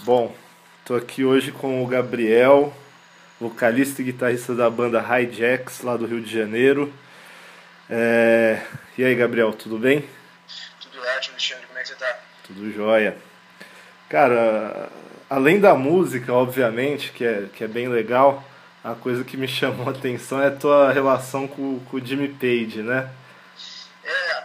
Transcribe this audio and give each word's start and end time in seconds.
Bom, 0.00 0.32
tô 0.84 0.94
aqui 0.94 1.24
hoje 1.24 1.50
com 1.50 1.82
o 1.82 1.86
Gabriel, 1.86 2.72
vocalista 3.40 4.02
e 4.02 4.04
guitarrista 4.04 4.54
da 4.54 4.70
banda 4.70 5.00
Hijacks, 5.00 5.80
lá 5.80 5.96
do 5.96 6.06
Rio 6.06 6.20
de 6.20 6.32
Janeiro. 6.32 6.92
É... 7.88 8.62
E 8.96 9.04
aí, 9.04 9.14
Gabriel, 9.14 9.52
tudo 9.52 9.78
bem? 9.78 10.08
Tudo 10.80 11.00
ótimo, 11.16 11.34
Alexandre, 11.34 11.66
como 11.66 11.78
é 11.78 11.82
que 11.82 11.88
você 11.88 11.94
tá? 11.96 12.18
Tudo 12.44 12.70
jóia. 12.72 13.16
Cara, 14.08 14.90
além 15.28 15.58
da 15.58 15.74
música, 15.74 16.32
obviamente, 16.32 17.10
que 17.10 17.24
é, 17.24 17.48
que 17.52 17.64
é 17.64 17.68
bem 17.68 17.88
legal, 17.88 18.44
a 18.84 18.94
coisa 18.94 19.24
que 19.24 19.36
me 19.36 19.48
chamou 19.48 19.88
a 19.88 19.92
atenção 19.92 20.40
é 20.40 20.48
a 20.48 20.56
tua 20.56 20.92
relação 20.92 21.48
com, 21.48 21.80
com 21.80 21.96
o 21.96 22.04
Jimmy 22.04 22.28
Page, 22.28 22.82
né? 22.82 23.10
É, 24.04 24.44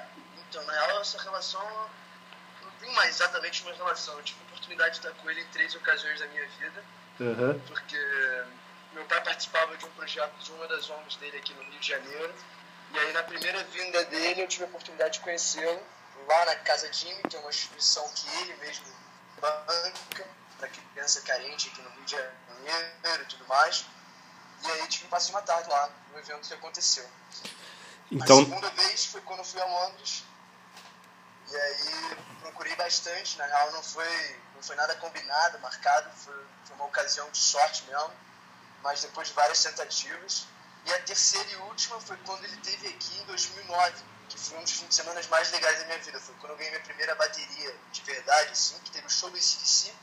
então, 0.50 0.66
na 0.66 0.74
real, 0.74 1.02
essa 1.02 1.22
relação 1.22 1.62
não 2.64 2.72
tem 2.80 2.96
mais 2.96 3.16
exatamente 3.16 3.62
uma 3.64 3.74
relação. 3.74 4.16
Eu 4.16 4.24
tive 4.24 4.40
a 4.40 4.52
oportunidade 4.82 5.00
de 5.00 5.08
estar 5.08 5.22
com 5.22 5.30
ele 5.30 5.42
em 5.42 5.48
três 5.48 5.76
ocasiões 5.76 6.20
da 6.20 6.28
minha 6.28 6.48
vida, 6.48 6.84
Uhum. 7.20 7.60
porque 7.68 8.44
meu 8.94 9.06
pai 9.06 9.22
participava 9.24 9.78
de 9.78 9.86
um 9.86 9.92
projeto 9.92 10.34
de 10.40 10.52
uma 10.54 10.68
das 10.68 10.90
ONGs 10.90 11.18
dele 11.18 11.38
aqui 11.38 11.54
no 11.54 11.62
Rio 11.64 11.80
de 11.80 11.88
Janeiro. 11.88 12.34
E 12.92 12.98
aí, 13.00 13.14
na 13.14 13.24
primeira 13.24 13.64
vinda 13.66 14.04
dele, 14.06 14.42
eu 14.42 14.48
tive 14.48 14.64
a 14.64 14.68
oportunidade 14.68 15.14
de 15.14 15.20
conhecê-lo 15.22 15.82
lá 16.28 16.46
na 16.46 16.56
Casa 16.58 16.92
Jimmy, 16.92 17.22
que 17.24 17.36
é 17.36 17.40
uma 17.40 17.50
instituição 17.50 18.08
que 18.14 18.28
ele 18.42 18.56
mesmo 18.56 18.86
banca 19.40 20.28
para 20.58 20.68
criança 20.68 21.22
carente 21.22 21.70
aqui 21.70 21.82
no 21.82 21.90
Rio 21.92 22.04
de 22.04 22.12
Janeiro 22.12 23.24
e 23.24 23.26
tudo 23.26 23.46
mais. 23.48 23.86
E 24.64 24.72
aí, 24.72 24.88
tive 24.88 25.06
um 25.06 25.10
passe 25.10 25.30
uma 25.32 25.42
tarde 25.42 25.70
lá, 25.70 25.90
no 26.12 26.20
evento 26.20 26.48
que 26.48 26.54
aconteceu. 26.54 27.08
Então, 28.12 28.40
A 28.40 28.44
segunda 28.44 28.70
vez 28.72 29.06
foi 29.06 29.22
quando 29.22 29.40
eu 29.40 29.46
fui 29.46 29.62
a 29.62 29.66
Londres. 29.66 30.24
E 31.50 31.56
aí 31.56 32.18
procurei 32.42 32.76
bastante, 32.76 33.38
na 33.38 33.46
real 33.46 33.72
não 33.72 33.84
foi, 33.84 34.40
não 34.62 34.68
foi 34.68 34.76
nada 34.76 34.96
combinado, 34.98 35.58
marcado, 35.60 36.08
foi, 36.18 36.36
foi 36.66 36.76
uma 36.76 36.86
ocasião 36.86 37.28
de 37.32 37.38
sorte 37.40 37.84
mesmo, 37.86 38.12
mas 38.84 39.02
depois 39.02 39.28
de 39.28 39.34
várias 39.34 39.62
tentativas. 39.64 40.46
E 40.86 40.94
a 40.94 41.02
terceira 41.02 41.50
e 41.50 41.56
última 41.58 42.00
foi 42.00 42.16
quando 42.18 42.44
ele 42.44 42.58
teve 42.58 42.88
aqui 42.88 43.20
em 43.20 43.26
2009, 43.26 44.04
que 44.30 44.38
foi 44.38 44.60
um 44.60 44.62
dos 44.62 44.72
fins 44.72 44.90
de 44.90 44.96
semana 44.96 45.20
mais 45.30 45.52
legais 45.52 45.80
da 45.80 45.86
minha 45.86 45.98
vida. 46.00 46.20
Foi 46.20 46.36
quando 46.36 46.52
eu 46.52 46.58
ganhei 46.58 46.72
minha 46.72 46.84
primeira 46.84 47.16
bateria 47.16 47.76
de 47.92 48.02
verdade, 48.04 48.52
assim, 48.52 48.78
que 48.80 48.92
teve 48.92 49.08
o 49.08 49.10
show 49.10 49.32
do 49.32 49.36
ACDC, 49.36 49.94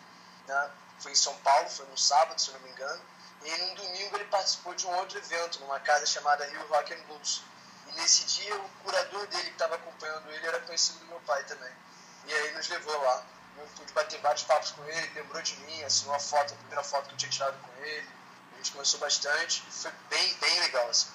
né? 0.49 0.71
foi 0.99 1.13
em 1.13 1.17
São 1.17 1.37
Paulo, 1.39 1.71
foi 1.71 1.87
num 1.87 1.97
sábado, 1.97 2.41
se 2.41 2.49
eu 2.49 2.55
não 2.55 2.61
me 2.63 2.71
engano. 2.71 3.01
E 3.45 3.57
num 3.59 3.75
domingo 3.75 4.17
ele 4.17 4.25
participou 4.25 4.75
de 4.75 4.87
um 4.89 4.95
outro 4.97 5.19
evento, 5.19 5.61
numa 5.61 5.79
casa 5.79 6.05
chamada 6.05 6.45
Rio 6.47 6.67
Rock 6.67 6.93
and 6.95 7.03
Blues. 7.07 7.43
E 7.87 7.93
nesse 7.93 8.25
dia 8.25 8.57
o 8.57 8.69
curador 8.83 9.25
dele 9.29 9.45
que 9.45 9.51
estava 9.51 9.77
acompanhando 9.77 10.29
ele 10.31 10.47
era 10.47 10.61
conhecido 10.63 10.99
do 10.99 11.07
meu 11.07 11.21
pai 11.21 11.45
também. 11.45 11.73
E 12.27 12.35
aí 12.35 12.55
nos 12.55 12.69
levou 12.69 13.01
lá. 13.03 13.25
Eu 13.59 13.67
pude 13.77 13.93
bater 13.93 14.21
vários 14.21 14.45
papos 14.45 14.71
com 14.71 14.85
ele, 14.85 15.11
lembrou 15.15 15.43
de 15.43 15.57
mim, 15.57 15.83
assinou 15.83 16.15
a 16.15 16.21
foto, 16.21 16.55
a 16.55 16.57
primeira 16.57 16.83
foto 16.83 17.09
que 17.09 17.15
eu 17.15 17.19
tinha 17.19 17.31
tirado 17.31 17.57
com 17.61 17.85
ele. 17.85 18.07
A 18.55 18.57
gente 18.59 18.73
conversou 18.73 19.01
bastante 19.01 19.63
e 19.69 19.73
foi 19.73 19.91
bem, 20.11 20.35
bem 20.41 20.61
legal, 20.61 20.89
assim. 20.89 21.09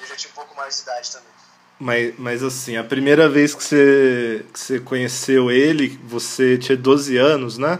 Eu 0.00 0.06
já 0.06 0.16
tinha 0.16 0.30
um 0.30 0.34
pouco 0.34 0.54
mais 0.56 0.76
de 0.76 0.82
idade 0.82 1.10
também. 1.10 1.32
mas, 1.78 2.18
mas 2.18 2.42
assim, 2.42 2.76
a 2.76 2.84
primeira 2.84 3.28
vez 3.28 3.54
que 3.54 3.62
você, 3.62 4.46
que 4.52 4.58
você 4.58 4.80
conheceu 4.80 5.50
ele, 5.50 5.88
você 6.04 6.56
tinha 6.58 6.76
12 6.76 7.16
anos, 7.16 7.58
né? 7.58 7.78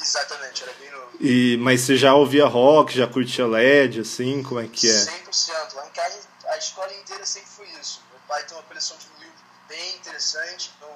Exatamente, 0.00 0.62
era 0.62 0.72
bem 0.74 0.90
novo. 0.90 1.10
E, 1.20 1.56
mas 1.60 1.80
você 1.82 1.96
já 1.96 2.14
ouvia 2.14 2.46
rock, 2.46 2.96
já 2.96 3.06
curtia 3.06 3.46
LED, 3.46 4.00
assim, 4.00 4.42
como 4.42 4.60
é 4.60 4.66
que 4.66 4.88
é? 4.88 4.92
100%. 4.92 5.74
Lá 5.74 5.86
em 5.86 5.90
casa, 5.90 6.20
a 6.48 6.56
escola 6.58 6.92
inteira 6.94 7.26
sempre 7.26 7.50
foi 7.50 7.66
isso. 7.80 8.02
Meu 8.10 8.20
pai 8.26 8.44
tem 8.44 8.56
uma 8.56 8.62
coleção 8.64 8.96
de 8.96 9.06
vinil 9.14 9.32
bem 9.68 9.96
interessante. 9.96 10.72
Então, 10.76 10.88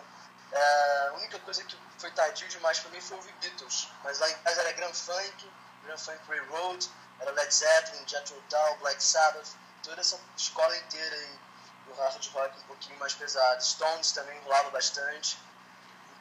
é, 0.53 1.09
a 1.09 1.15
única 1.19 1.39
coisa 1.41 1.63
que 1.65 1.77
foi 2.05 2.11
tardio 2.11 2.47
demais 2.49 2.79
pra 2.81 2.91
mim 2.91 3.01
foi 3.01 3.17
ouvir 3.17 3.33
Beatles. 3.41 3.89
Mas 4.03 4.19
lá 4.19 4.29
em 4.31 4.35
casa 4.43 4.61
era 4.61 4.73
Grand 4.73 4.93
Funk, 4.93 5.51
Grand 5.85 5.97
Funk 5.97 6.19
Railroad, 6.29 6.91
era 7.19 7.31
Led 7.31 7.55
Zeppelin, 7.55 8.07
Jethro 8.07 8.45
Tull, 8.51 8.77
Black 8.81 9.03
Sabbath. 9.03 9.49
Toda 9.83 10.03
essa 10.03 10.21
escola 10.37 10.77
inteira 10.77 11.17
aí 11.17 11.39
do 11.87 11.95
hard 11.95 12.27
rock 12.35 12.59
um 12.59 12.63
pouquinho 12.65 12.99
mais 12.99 13.15
pesado. 13.15 13.65
Stones 13.65 14.13
também 14.13 14.39
rolava 14.41 14.69
bastante. 14.69 15.39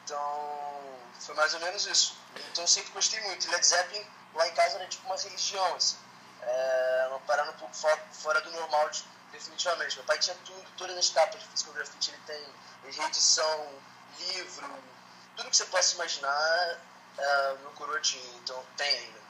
Então, 0.02 0.98
foi 1.20 1.34
mais 1.34 1.52
ou 1.52 1.60
menos 1.60 1.84
isso. 1.86 2.16
Então, 2.50 2.64
eu 2.64 2.68
sempre 2.68 2.90
gostei 2.92 3.20
muito. 3.20 3.50
Led 3.50 3.66
Zeppelin, 3.66 4.06
lá 4.34 4.48
em 4.48 4.54
casa, 4.54 4.76
era 4.76 4.86
tipo 4.86 5.04
uma 5.04 5.18
religião, 5.18 5.74
assim. 5.74 5.98
É 6.40 7.06
uma 7.10 7.20
parada 7.20 7.50
um 7.50 7.56
pouco 7.58 7.74
fora, 8.10 8.40
do 8.40 8.50
normal, 8.52 8.88
de- 8.88 9.04
definitivamente. 9.32 9.96
Meu 9.96 10.04
pai 10.06 10.18
tinha 10.18 10.36
tudo, 10.46 10.64
todas 10.78 10.96
as 10.96 11.10
capas 11.10 11.42
de 11.42 11.70
Graffiti 11.72 12.10
ele 12.10 12.22
tem, 12.26 12.54
reedição, 12.90 13.68
livro, 14.18 14.93
tudo 15.36 15.50
que 15.50 15.56
você 15.56 15.64
possa 15.66 15.94
imaginar, 15.94 16.78
é, 17.18 17.54
meu 17.60 17.70
coroa 17.72 18.00
tinha, 18.00 18.36
então 18.36 18.64
tem 18.76 18.88
ainda. 18.88 19.20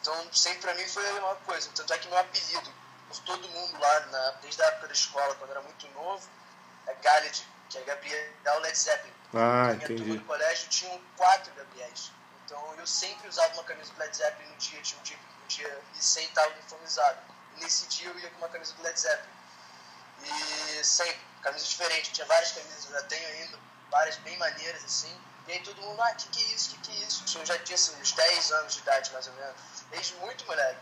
Então, 0.00 0.32
sempre 0.32 0.60
pra 0.60 0.74
mim 0.74 0.86
foi 0.88 1.08
a 1.08 1.12
mesma 1.12 1.34
coisa. 1.36 1.70
Tanto 1.74 1.92
é 1.92 1.98
que 1.98 2.08
meu 2.08 2.18
apelido, 2.18 2.72
por 3.08 3.18
todo 3.20 3.48
mundo 3.48 3.78
lá, 3.80 4.00
na, 4.06 4.30
desde 4.42 4.62
a 4.62 4.66
época 4.66 4.86
da 4.88 4.92
escola, 4.94 5.34
quando 5.36 5.50
era 5.50 5.60
muito 5.62 5.88
novo, 5.88 6.28
é 6.86 6.94
Galed, 6.94 7.46
que 7.68 7.78
é 7.78 7.82
Gabriel 7.82 8.60
Led 8.60 8.78
Zeppelin. 8.78 9.12
Ah, 9.34 9.38
Na 9.68 9.74
minha 9.74 9.86
turma 9.88 9.94
entendi. 9.94 10.18
do 10.18 10.24
colégio 10.24 10.68
tinham 10.68 11.00
quatro 11.16 11.52
Gabriéis. 11.54 12.10
Então 12.44 12.74
eu 12.76 12.86
sempre 12.86 13.28
usava 13.28 13.52
uma 13.54 13.64
camisa 13.64 13.92
do 13.92 13.98
Led 13.98 14.16
Zeppelin 14.16 14.48
no 14.50 14.56
dia, 14.56 14.80
tinha 14.80 14.98
um 14.98 15.02
dia, 15.02 15.18
um 15.44 15.46
dia 15.48 15.80
e 15.94 16.02
sem 16.02 16.24
estar 16.26 16.46
uniformizado. 16.48 17.18
E 17.56 17.60
nesse 17.60 17.86
dia 17.88 18.08
eu 18.08 18.18
ia 18.18 18.30
com 18.30 18.38
uma 18.38 18.48
camisa 18.48 18.72
do 18.74 18.82
Led 18.82 18.98
Zeppelin. 18.98 19.32
E 20.22 20.84
sempre, 20.84 21.20
camisa 21.42 21.66
diferente. 21.66 22.12
Tinha 22.12 22.26
várias 22.26 22.52
camisas, 22.52 22.84
eu 22.86 22.92
já 22.92 23.02
tenho 23.02 23.28
ainda, 23.28 23.58
várias 23.90 24.16
bem 24.18 24.36
maneiras 24.38 24.82
assim. 24.84 25.14
E 25.48 25.52
aí 25.52 25.60
todo 25.60 25.80
mundo, 25.80 25.98
ah, 26.02 26.12
que 26.12 26.28
que 26.28 26.42
é 26.44 26.54
isso, 26.54 26.76
que 26.76 26.90
que 26.90 26.92
é 26.92 27.06
isso? 27.06 27.38
Eu 27.38 27.46
já 27.46 27.58
tinha 27.60 27.74
assim, 27.74 27.98
uns 27.98 28.12
10 28.12 28.52
anos 28.52 28.74
de 28.74 28.80
idade 28.80 29.10
mais 29.14 29.26
ou 29.28 29.32
menos, 29.32 29.56
desde 29.90 30.14
muito 30.16 30.44
moleque. 30.44 30.78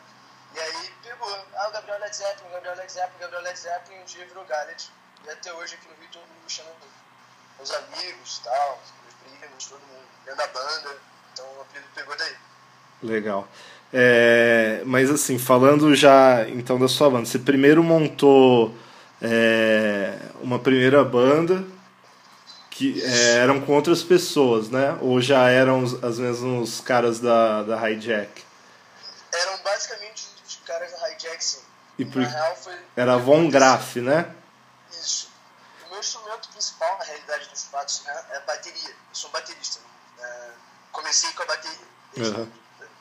E 0.57 0.59
aí 0.59 0.91
pegou, 1.05 1.33
ah, 1.55 1.69
o 1.69 1.73
Gabriel 1.73 2.01
Led 2.01 2.17
Zeppelin, 2.17 2.49
o 2.49 2.53
Gabriel 2.53 2.77
Led 2.77 2.91
Zeppelin, 2.91 3.17
o 3.17 3.21
Gabriel 3.21 3.43
Led 3.43 3.59
Zeppelin, 3.59 4.01
um 4.01 4.05
dia 4.05 4.27
virou 4.27 4.45
Gallet. 4.45 4.91
E 5.25 5.31
até 5.31 5.53
hoje 5.53 5.75
aqui 5.77 5.87
no 5.89 5.95
Rio 5.95 6.09
todo 6.11 6.23
mundo 6.23 6.43
me 6.45 6.51
chama 6.51 6.71
meus 7.59 7.71
amigos 7.71 8.41
tal, 8.43 8.81
meus 9.05 9.39
primos, 9.39 9.67
todo 9.67 9.81
mundo, 9.81 10.07
dentro 10.25 10.39
da 10.39 10.47
banda. 10.49 10.97
Então 11.33 11.45
o 11.59 11.61
apelido 11.61 11.91
pegou 11.95 12.17
daí. 12.17 12.37
Legal. 13.05 13.49
É, 13.93 14.83
mas 14.85 15.11
assim, 15.13 15.39
falando 15.39 15.95
já 15.95 16.49
então 16.49 16.77
da 16.77 16.89
sua 16.89 17.09
banda, 17.09 17.25
você 17.25 17.39
primeiro 17.39 17.85
montou 17.85 18.75
é, 19.23 20.19
uma 20.41 20.59
primeira 20.59 21.05
banda 21.05 21.76
que 22.77 23.03
é, 23.03 23.37
eram 23.39 23.61
com 23.63 23.73
outras 23.73 24.03
pessoas, 24.03 24.69
né? 24.69 24.99
Ou 25.01 25.19
já 25.21 25.49
eram 25.49 25.83
os, 25.83 25.95
os 25.95 26.19
mesmos 26.19 26.81
caras 26.81 27.19
da, 27.21 27.63
da 27.63 27.91
Hijack? 27.91 28.45
Eram 29.33 29.59
basicamente 29.63 30.29
os 30.47 30.57
caras 30.67 30.93
da 30.93 31.11
Hijack, 31.13 31.43
sim. 31.43 31.63
E 31.99 32.05
por- 32.05 32.21
Na 32.21 32.29
real 32.29 32.57
foi. 32.57 32.75
Era 32.95 33.17
Von 33.17 33.49
Graff, 33.49 33.99
né? 34.01 34.35
Isso. 34.91 35.31
O 35.87 35.91
meu 35.91 36.01
instrumento 36.01 36.49
principal, 36.51 36.99
na 36.99 37.05
realidade 37.05 37.49
dos 37.49 37.65
fatos, 37.65 38.03
né, 38.05 38.25
é 38.33 38.37
a 38.37 38.41
bateria. 38.41 38.91
Eu 38.91 38.95
sou 39.15 39.31
baterista. 39.31 39.81
né? 40.19 40.25
É, 40.27 40.51
comecei 40.93 41.31
com 41.33 41.43
a 41.43 41.47
bateria. 41.47 41.79
Desde- 42.15 42.37
Uhum. 42.41 42.53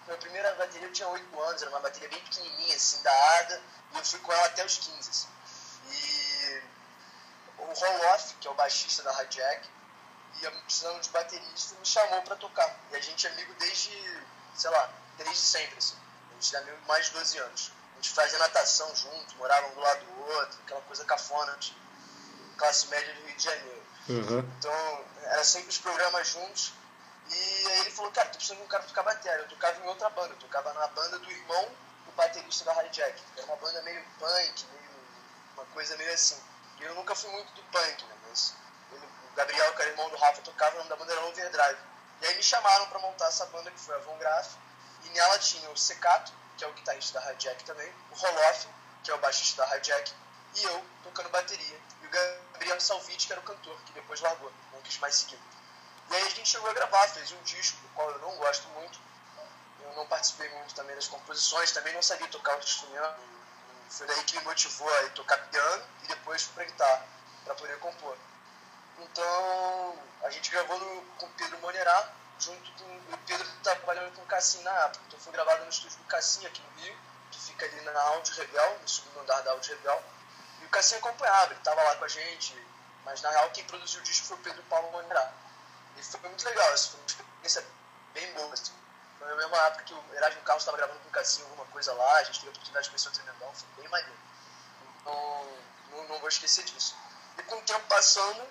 Minha 0.08 0.18
primeira 0.20 0.54
bateria 0.56 0.88
eu 0.88 0.94
tinha 0.94 1.08
8 1.10 1.42
anos, 1.42 1.62
era 1.64 1.72
uma 1.72 1.80
bateria 1.80 2.08
bem 2.08 2.20
pequenininha, 2.22 2.76
assim, 2.76 3.02
da 3.02 3.12
ADA, 3.40 3.60
e 3.94 3.98
eu 3.98 4.06
fui 4.06 4.20
com 4.20 4.32
ela 4.32 4.46
até 4.46 4.64
os 4.64 4.78
15. 4.78 5.10
assim. 5.10 5.28
E 7.66 7.72
o 7.72 7.74
Roloff, 7.74 8.36
que 8.36 8.48
é 8.48 8.52
o 8.52 8.54
baixista 8.54 9.04
da 9.04 9.24
Hijack, 9.24 9.68
ia 10.42 10.52
precisando 10.52 11.02
de 11.02 11.10
baterista, 11.10 11.76
me 11.80 11.86
chamou 11.86 12.22
pra 12.24 12.36
tocar. 12.36 12.78
E 12.92 12.96
a 12.96 13.02
gente 13.02 13.26
é 13.26 13.30
amigo 13.32 13.54
desde, 13.60 13.92
sei 14.56 14.70
lá, 14.70 14.90
desde 15.18 15.38
sempre, 15.38 15.78
assim. 15.78 15.96
A 16.32 16.34
gente 16.34 16.56
é 16.56 16.60
amigo 16.60 16.78
mais 16.88 17.08
de 17.08 17.14
12 17.14 17.38
anos. 17.38 17.72
A 17.94 17.96
gente 17.96 18.10
fazia 18.12 18.38
natação 18.40 18.94
junto, 18.96 19.36
morava 19.38 19.68
um 19.68 19.74
do 19.74 19.80
lado 19.80 20.06
do 20.06 20.22
outro, 20.34 20.60
aquela 20.66 20.82
coisa 20.82 21.06
cafona 21.06 21.56
de 21.58 21.76
classe 22.58 22.88
média 22.88 23.14
do 23.14 23.22
Rio 23.26 23.36
de 23.36 23.44
Janeiro. 23.44 23.84
Uhum. 24.10 24.40
Então, 24.58 25.06
era 25.24 25.44
sempre 25.44 25.70
os 25.70 25.78
programas 25.78 26.28
juntos. 26.28 26.74
E 27.28 27.68
aí 27.68 27.80
ele 27.80 27.92
falou, 27.92 28.12
cara, 28.12 28.30
tô 28.30 28.36
precisando 28.36 28.60
de 28.60 28.66
um 28.66 28.68
cara 28.68 28.84
pra 28.84 28.90
tocar 28.90 29.04
bateria. 29.04 29.40
Eu 29.40 29.48
tocava 29.48 29.80
em 29.80 29.88
outra 29.88 30.10
banda, 30.10 30.34
eu 30.34 30.38
tocava 30.38 30.74
na 30.74 30.88
banda 30.88 31.18
do 31.18 31.32
irmão 31.32 31.66
do 32.06 32.12
baterista 32.12 32.66
da 32.66 32.86
Hijack. 32.86 33.22
Era 33.36 33.46
uma 33.48 33.56
banda 33.56 33.82
meio 33.82 34.04
punk, 34.20 34.66
meio, 34.72 34.92
uma 35.56 35.66
coisa 35.68 35.98
meio 35.98 36.14
assim. 36.14 36.40
Eu 36.80 36.96
nunca 36.96 37.16
fui 37.16 37.30
muito 37.32 37.52
do 37.54 37.64
punk, 37.64 38.04
né? 38.06 38.16
Mas 38.28 38.54
ele, 38.92 39.06
o 39.06 39.36
Gabriel, 39.36 39.74
que 39.76 39.82
era 39.82 39.92
irmão 39.92 40.10
do 40.10 40.16
Rafa, 40.18 40.42
tocava, 40.42 40.76
o 40.76 40.78
nome 40.80 40.90
da 40.90 40.96
banda 40.96 41.12
era 41.12 41.26
Overdrive. 41.26 41.80
E 42.22 42.28
aí 42.28 42.36
me 42.36 42.44
chamaram 42.44 42.88
pra 42.88 43.00
montar 43.00 43.28
essa 43.28 43.46
banda, 43.48 43.72
que 43.72 43.80
foi 43.80 43.96
a 43.96 44.00
Von 44.00 44.18
Graff. 44.18 44.56
E 45.04 45.10
nela 45.10 45.38
tinha 45.40 45.70
o 45.70 45.78
Secato, 45.78 46.32
que 46.58 46.64
é 46.64 46.68
o 46.68 46.74
guitarrista 46.74 47.20
da 47.20 47.34
Hijack 47.34 47.64
também, 47.64 47.92
o 48.12 48.16
Roloff, 48.16 48.68
que 49.04 49.12
é 49.12 49.14
o 49.14 49.18
baixista 49.20 49.66
da 49.66 49.78
Hijack, 49.78 50.14
e 50.56 50.64
eu 50.64 50.86
tocando 51.04 51.30
bateria. 51.30 51.80
E 52.02 52.08
o 52.08 52.10
Gabriel 52.10 52.80
Salviti, 52.80 53.28
que 53.28 53.34
era 53.34 53.42
o 53.42 53.44
cantor, 53.44 53.78
que 53.86 53.94
depois 53.94 54.22
largou, 54.22 54.52
não 54.72 54.82
quis 54.82 54.98
mais 55.00 55.16
seguir. 55.16 55.40
E 56.10 56.16
aí 56.16 56.24
a 56.24 56.30
gente 56.30 56.48
chegou 56.48 56.70
a 56.70 56.74
gravar, 56.74 57.08
fez 57.10 57.32
um 57.32 57.42
disco, 57.44 57.78
do 57.82 57.90
qual 57.90 58.10
eu 58.12 58.20
não 58.20 58.36
gosto 58.38 58.68
muito. 58.70 59.00
Eu 59.82 59.94
não 59.94 60.08
participei 60.08 60.50
muito 60.50 60.74
também 60.74 60.96
das 60.96 61.08
composições, 61.08 61.72
também 61.72 61.94
não 61.94 62.02
sabia 62.02 62.28
tocar 62.28 62.54
outro 62.54 62.68
instrumento. 62.68 63.20
Foi 63.90 64.08
daí 64.08 64.24
que 64.24 64.38
me 64.38 64.44
motivou 64.44 64.90
a 64.90 65.10
tocar 65.10 65.38
piano 65.50 65.84
e 66.04 66.08
depois 66.08 66.44
pra 66.48 66.64
guitarra, 66.64 67.06
para 67.44 67.56
poder 67.56 67.80
compor. 67.80 68.18
Então, 69.00 70.00
a 70.24 70.30
gente 70.30 70.52
gravou 70.52 70.80
no, 70.80 71.02
com 71.18 71.26
o 71.26 71.30
Pedro 71.32 71.58
Monerá, 71.60 72.14
junto 72.40 72.72
com 72.84 73.14
o 73.14 73.18
Pedro 73.26 73.48
trabalhando 73.64 74.16
Cassim 74.36 74.62
na 74.64 74.72
época. 74.72 75.04
Então 75.08 75.20
foi 75.20 75.32
gravado 75.32 75.64
no 75.64 75.70
estúdio 75.70 75.98
do 75.98 76.04
Cassim 76.06 76.46
aqui 76.46 76.62
no 76.62 76.82
Rio, 76.82 76.98
que 77.32 77.40
fica 77.40 77.66
ali 77.66 77.82
na 77.82 78.02
Audio 78.02 78.36
Rebel, 78.36 78.80
no 78.82 78.88
segundo 78.88 79.22
andar 79.22 79.42
da 79.42 79.52
Audio 79.52 79.76
Rebel. 79.76 80.04
E 80.62 80.66
o 80.66 80.70
Cassim 80.70 80.96
acompanhava, 80.96 81.52
ele 81.52 81.60
estava 81.60 81.82
lá 81.82 81.96
com 81.96 82.06
a 82.06 82.08
gente, 82.08 82.54
mas 83.06 83.22
na 83.22 83.30
real 83.30 83.50
quem 83.52 83.64
produziu 83.64 84.02
o 84.02 84.04
disco 84.04 84.28
foi 84.28 84.38
o 84.38 84.42
Pedro 84.42 84.64
Paulo 84.64 84.92
Monirá. 84.92 85.32
E 85.98 86.04
foi 86.04 86.20
muito 86.22 86.46
legal, 86.46 86.74
assim, 86.74 86.92
foi 86.92 87.00
uma 87.00 87.08
experiência 87.08 87.66
bem 88.14 88.34
boa. 88.34 88.54
Assim. 88.54 88.74
Foi 89.26 89.34
na 89.34 89.42
mesma 89.42 89.58
época 89.66 89.84
que 89.86 89.94
o 89.96 90.04
Erasmo 90.14 90.42
Carlos 90.42 90.62
estava 90.62 90.78
gravando 90.78 91.00
com 91.00 91.10
o 91.10 91.12
Cassim 91.12 91.42
alguma 91.42 91.66
coisa 91.66 91.92
lá, 91.94 92.18
a 92.18 92.24
gente 92.26 92.42
teve 92.42 92.50
a 92.50 92.52
oportunidade 92.52 92.84
de 92.84 92.90
conhecer 92.92 93.08
o 93.08 93.12
Tremendão, 93.12 93.52
foi 93.56 93.82
bem 93.82 93.90
maneiro. 93.90 94.20
Então, 95.02 95.48
não, 95.90 96.08
não 96.10 96.20
vou 96.20 96.30
esquecer 96.30 96.64
disso. 96.64 96.96
E 97.40 97.42
com 97.42 97.56
o 97.56 97.62
tempo 97.64 97.84
passando, 97.88 98.48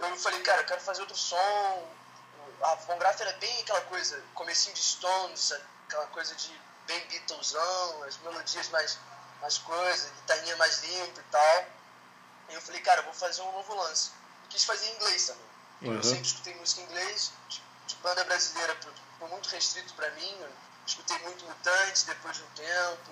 eu 0.00 0.16
falei, 0.18 0.38
cara, 0.42 0.60
eu 0.60 0.66
quero 0.66 0.82
fazer 0.82 1.00
outro 1.00 1.16
som. 1.16 1.88
A 2.62 2.74
Von 2.74 2.98
Graff 2.98 3.22
era 3.22 3.32
bem 3.38 3.60
aquela 3.62 3.80
coisa, 3.82 4.22
comecinho 4.34 4.74
de 4.74 4.82
Stones, 4.82 5.50
aquela 5.86 6.06
coisa 6.08 6.34
de 6.34 6.60
bem 6.86 7.06
Beatlesão, 7.08 8.02
as 8.02 8.18
melodias 8.18 8.68
mais, 8.68 8.98
mais 9.40 9.56
coisas, 9.56 10.10
guitarrinha 10.10 10.56
mais 10.56 10.82
limpa 10.82 11.20
e 11.20 11.24
tal. 11.30 11.64
E 12.50 12.54
eu 12.54 12.60
falei, 12.60 12.82
cara, 12.82 13.00
eu 13.00 13.04
vou 13.04 13.14
fazer 13.14 13.40
um 13.40 13.52
novo 13.52 13.74
lance. 13.74 14.10
quis 14.50 14.64
fazer 14.64 14.88
em 14.88 14.94
inglês 14.96 15.26
também. 15.26 15.46
Uhum. 15.80 15.96
Eu 15.96 16.02
sempre 16.02 16.26
escutei 16.26 16.54
música 16.56 16.82
em 16.82 16.84
inglês, 16.84 17.32
de, 17.48 17.62
de 17.86 17.94
banda 17.96 18.24
brasileira, 18.24 18.74
foi 19.18 19.28
muito 19.28 19.48
restrito 19.48 19.94
para 19.94 20.10
mim. 20.12 20.36
Eu 20.40 20.50
escutei 20.86 21.18
muito 21.20 21.44
Mutantes 21.44 22.04
depois 22.04 22.36
de 22.36 22.42
um 22.42 22.50
tempo, 22.50 23.10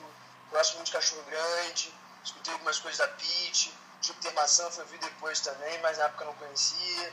gosto 0.51 0.75
muito 0.75 0.87
de 0.87 0.93
Cachorro 0.93 1.23
Grande, 1.25 1.95
escutei 2.25 2.53
algumas 2.53 2.79
coisas 2.79 2.99
da 2.99 3.09
Peach 3.15 3.75
Júpiter 4.07 4.33
Maçã 4.35 4.71
foi 4.71 4.85
vir 4.85 5.01
depois 5.01 5.41
também, 5.41 5.81
mas 5.81 5.99
na 5.99 6.05
época 6.05 6.25
eu 6.25 6.29
não 6.29 6.35
conhecia. 6.35 7.13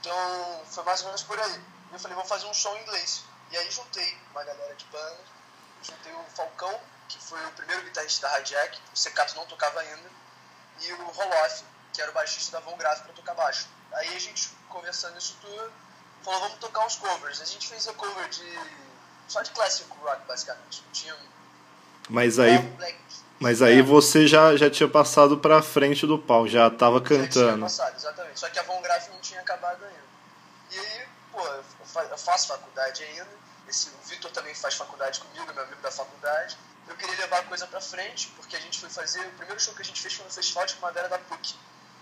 Então 0.00 0.62
foi 0.66 0.82
mais 0.84 1.00
ou 1.02 1.06
menos 1.06 1.22
por 1.22 1.38
aí. 1.38 1.64
Eu 1.92 1.98
falei, 1.98 2.16
vou 2.16 2.24
fazer 2.24 2.46
um 2.46 2.54
som 2.54 2.74
em 2.76 2.82
inglês. 2.82 3.24
E 3.50 3.56
aí 3.56 3.70
juntei 3.70 4.18
uma 4.30 4.42
galera 4.42 4.74
de 4.74 4.84
banda, 4.86 5.20
juntei 5.82 6.12
o 6.12 6.24
Falcão, 6.34 6.80
que 7.08 7.18
foi 7.18 7.44
o 7.46 7.52
primeiro 7.52 7.82
guitarrista 7.82 8.28
da 8.28 8.40
Hijack, 8.40 8.80
o 8.92 8.96
Secato 8.96 9.36
não 9.36 9.46
tocava 9.46 9.78
ainda, 9.80 10.10
e 10.80 10.92
o 10.94 11.04
Roloff, 11.10 11.64
que 11.92 12.00
era 12.00 12.10
o 12.10 12.14
baixista 12.14 12.52
da 12.52 12.60
Von 12.60 12.76
Graf 12.78 13.02
para 13.02 13.12
tocar 13.12 13.34
baixo. 13.34 13.68
Aí 13.92 14.16
a 14.16 14.18
gente, 14.18 14.48
conversando 14.70 15.18
isso 15.18 15.36
tudo, 15.42 15.72
falou, 16.22 16.40
vamos 16.40 16.58
tocar 16.58 16.86
uns 16.86 16.96
covers. 16.96 17.40
A 17.40 17.44
gente 17.44 17.66
fez 17.68 17.88
a 17.88 17.92
cover 17.94 18.28
de 18.28 18.58
só 19.28 19.42
de 19.42 19.50
classic 19.50 19.88
rock, 20.00 20.26
basicamente. 20.26 20.82
Tinha 20.92 21.14
um 21.14 21.18
Mas 22.08 22.38
aí... 22.38 22.58
Black, 22.58 22.98
mas 23.42 23.60
aí 23.60 23.80
é. 23.80 23.82
você 23.82 24.24
já, 24.28 24.56
já 24.56 24.70
tinha 24.70 24.88
passado 24.88 25.36
pra 25.36 25.60
frente 25.60 26.06
do 26.06 26.16
pau, 26.16 26.46
já 26.46 26.70
tava 26.70 27.00
cantando. 27.00 27.32
Já 27.32 27.52
tinha 27.54 27.58
passado, 27.58 27.96
exatamente. 27.96 28.38
Só 28.38 28.48
que 28.48 28.58
a 28.58 28.62
Von 28.62 28.80
Graff 28.80 29.10
não 29.10 29.18
tinha 29.20 29.40
acabado 29.40 29.82
ainda. 29.84 30.04
E 30.70 30.78
aí, 30.78 31.06
pô, 31.32 31.44
eu 31.44 32.18
faço 32.18 32.46
faculdade 32.46 33.02
ainda. 33.02 33.26
Esse, 33.68 33.88
o 33.88 34.06
Vitor 34.06 34.30
também 34.30 34.54
faz 34.54 34.74
faculdade 34.74 35.18
comigo, 35.18 35.52
meu 35.52 35.64
amigo 35.64 35.82
da 35.82 35.90
faculdade. 35.90 36.56
Eu 36.86 36.94
queria 36.94 37.16
levar 37.16 37.40
a 37.40 37.42
coisa 37.42 37.66
pra 37.66 37.80
frente, 37.80 38.28
porque 38.36 38.54
a 38.54 38.60
gente 38.60 38.78
foi 38.78 38.88
fazer. 38.88 39.26
O 39.26 39.32
primeiro 39.32 39.60
show 39.60 39.74
que 39.74 39.82
a 39.82 39.84
gente 39.84 40.00
fez 40.00 40.14
foi 40.14 40.24
no 40.24 40.30
Festival 40.30 40.64
de 40.66 40.74
Primavera 40.74 41.08
da 41.08 41.18
PUC. 41.18 41.56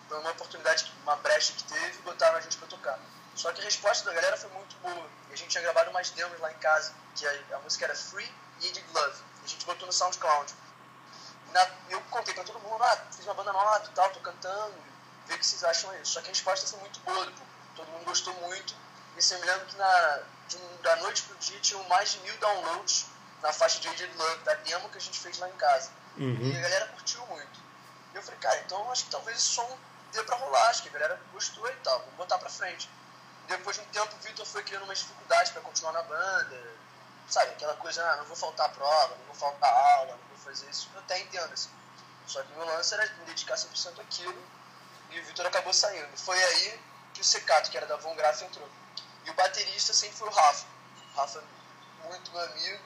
Foi 0.09 0.19
uma 0.19 0.33
oportunidade, 0.33 0.93
uma 1.05 1.17
brecha 1.17 1.55
que 1.55 1.65
teve 1.65 1.99
botaram 2.05 2.37
a 2.37 2.41
gente 2.43 2.59
pra 2.59 2.69
tocar. 2.69 2.99
Só 3.35 3.53
que 3.53 3.61
a 3.61 3.65
resposta 3.65 4.05
da 4.05 4.15
galera 4.15 4.37
foi 4.37 4.51
muito 4.51 4.77
boa. 4.77 5.07
E 5.31 5.35
a 5.35 5.37
gente 5.37 5.51
tinha 5.51 5.63
gravado 5.63 5.91
umas 5.91 6.11
demos 6.11 6.39
lá 6.41 6.51
em 6.51 6.59
casa, 6.59 6.93
que 7.15 7.27
a, 7.27 7.57
a 7.57 7.59
música 7.61 7.85
era 7.85 7.95
Free 7.95 8.31
e 8.61 8.67
Eddie 8.67 8.85
Love. 8.93 9.23
A 9.43 9.47
gente 9.47 9.65
botou 9.65 9.87
no 9.87 9.93
SoundCloud 9.93 10.53
na, 11.53 11.69
eu 11.89 12.01
contei 12.03 12.33
pra 12.35 12.45
todo 12.45 12.59
mundo, 12.61 12.83
ah, 12.83 12.97
fiz 13.15 13.25
uma 13.25 13.35
banda 13.35 13.53
nova 13.53 13.85
e 13.85 13.95
tal, 13.95 14.11
tô 14.11 14.21
cantando, 14.21 14.75
vê 15.27 15.35
o 15.35 15.39
que 15.39 15.47
vocês 15.47 15.63
acham 15.65 15.95
isso. 16.01 16.13
Só 16.13 16.21
que 16.21 16.27
a 16.27 16.31
resposta 16.31 16.67
foi 16.67 16.79
muito 16.81 17.01
boa, 17.01 17.27
tipo, 17.27 17.41
todo 17.77 17.89
mundo 17.89 18.05
gostou 18.05 18.35
muito. 18.35 18.75
E 19.17 19.23
você 19.23 19.37
me 19.37 19.45
lembra 19.45 19.65
que 19.67 19.77
na, 19.77 20.21
um, 20.55 20.83
da 20.83 20.97
noite 20.97 21.23
pro 21.23 21.37
dia 21.39 21.59
tinham 21.61 21.83
mais 21.89 22.13
de 22.13 22.21
mil 22.21 22.37
downloads 22.39 23.07
na 23.43 23.53
faixa 23.53 23.81
de 23.81 23.89
Aged 23.89 24.17
Love, 24.17 24.45
da 24.45 24.55
demo 24.55 24.89
que 24.91 24.99
a 24.99 25.01
gente 25.01 25.19
fez 25.19 25.39
lá 25.39 25.49
em 25.49 25.57
casa. 25.57 25.91
Uhum. 26.17 26.39
E 26.41 26.57
a 26.57 26.61
galera 26.61 26.87
curtiu 26.89 27.25
muito. 27.27 27.61
E 28.13 28.17
eu 28.17 28.23
falei, 28.23 28.39
cara, 28.41 28.61
então 28.61 28.91
acho 28.91 29.05
que 29.05 29.11
talvez 29.11 29.37
esse 29.37 29.47
som 29.47 29.79
dê 30.13 30.23
pra 30.25 30.37
rolar, 30.37 30.69
acho 30.69 30.83
que 30.83 30.89
a 30.89 30.93
galera 30.93 31.21
gostou 31.33 31.67
e 31.69 31.77
tal, 31.77 31.99
vamos 32.01 32.15
botar 32.15 32.39
pra 32.39 32.51
frente. 32.51 32.89
Depois 33.51 33.77
de 33.77 33.83
um 33.83 33.87
tempo, 33.87 34.15
o 34.15 34.19
Victor 34.21 34.47
foi 34.47 34.63
criando 34.63 34.85
umas 34.85 35.01
dificuldades 35.01 35.51
para 35.51 35.61
continuar 35.63 35.93
na 35.93 36.03
banda, 36.03 36.73
sabe, 37.29 37.51
aquela 37.51 37.75
coisa, 37.75 38.01
ah, 38.09 38.17
não 38.19 38.25
vou 38.27 38.37
faltar 38.37 38.73
prova, 38.73 39.17
não 39.17 39.25
vou 39.27 39.35
faltar 39.35 39.69
aula, 39.97 40.13
não 40.13 40.29
vou 40.29 40.39
fazer 40.39 40.71
isso, 40.71 40.89
eu 40.95 41.01
até 41.01 41.19
entendo, 41.19 41.53
assim. 41.53 41.69
Só 42.29 42.41
que 42.45 42.53
meu 42.53 42.65
lance 42.65 42.95
era 42.95 43.05
me 43.05 43.25
dedicar 43.25 43.57
100% 43.57 44.01
àquilo, 44.03 44.41
e 45.11 45.19
o 45.19 45.25
Vitor 45.25 45.45
acabou 45.47 45.75
saindo. 45.75 46.17
Foi 46.17 46.41
aí 46.41 46.81
que 47.13 47.23
o 47.23 47.25
Secato, 47.25 47.73
que 47.73 47.77
era 47.77 47.87
da 47.87 47.97
Von 47.97 48.15
Graf, 48.15 48.41
entrou. 48.41 48.69
E 49.25 49.31
o 49.31 49.35
baterista 49.35 49.93
sempre 49.93 50.17
foi 50.17 50.29
o 50.29 50.31
Rafa. 50.31 50.67
O 51.13 51.17
Rafa, 51.17 51.43
muito 52.05 52.31
meu 52.31 52.45
amigo, 52.45 52.85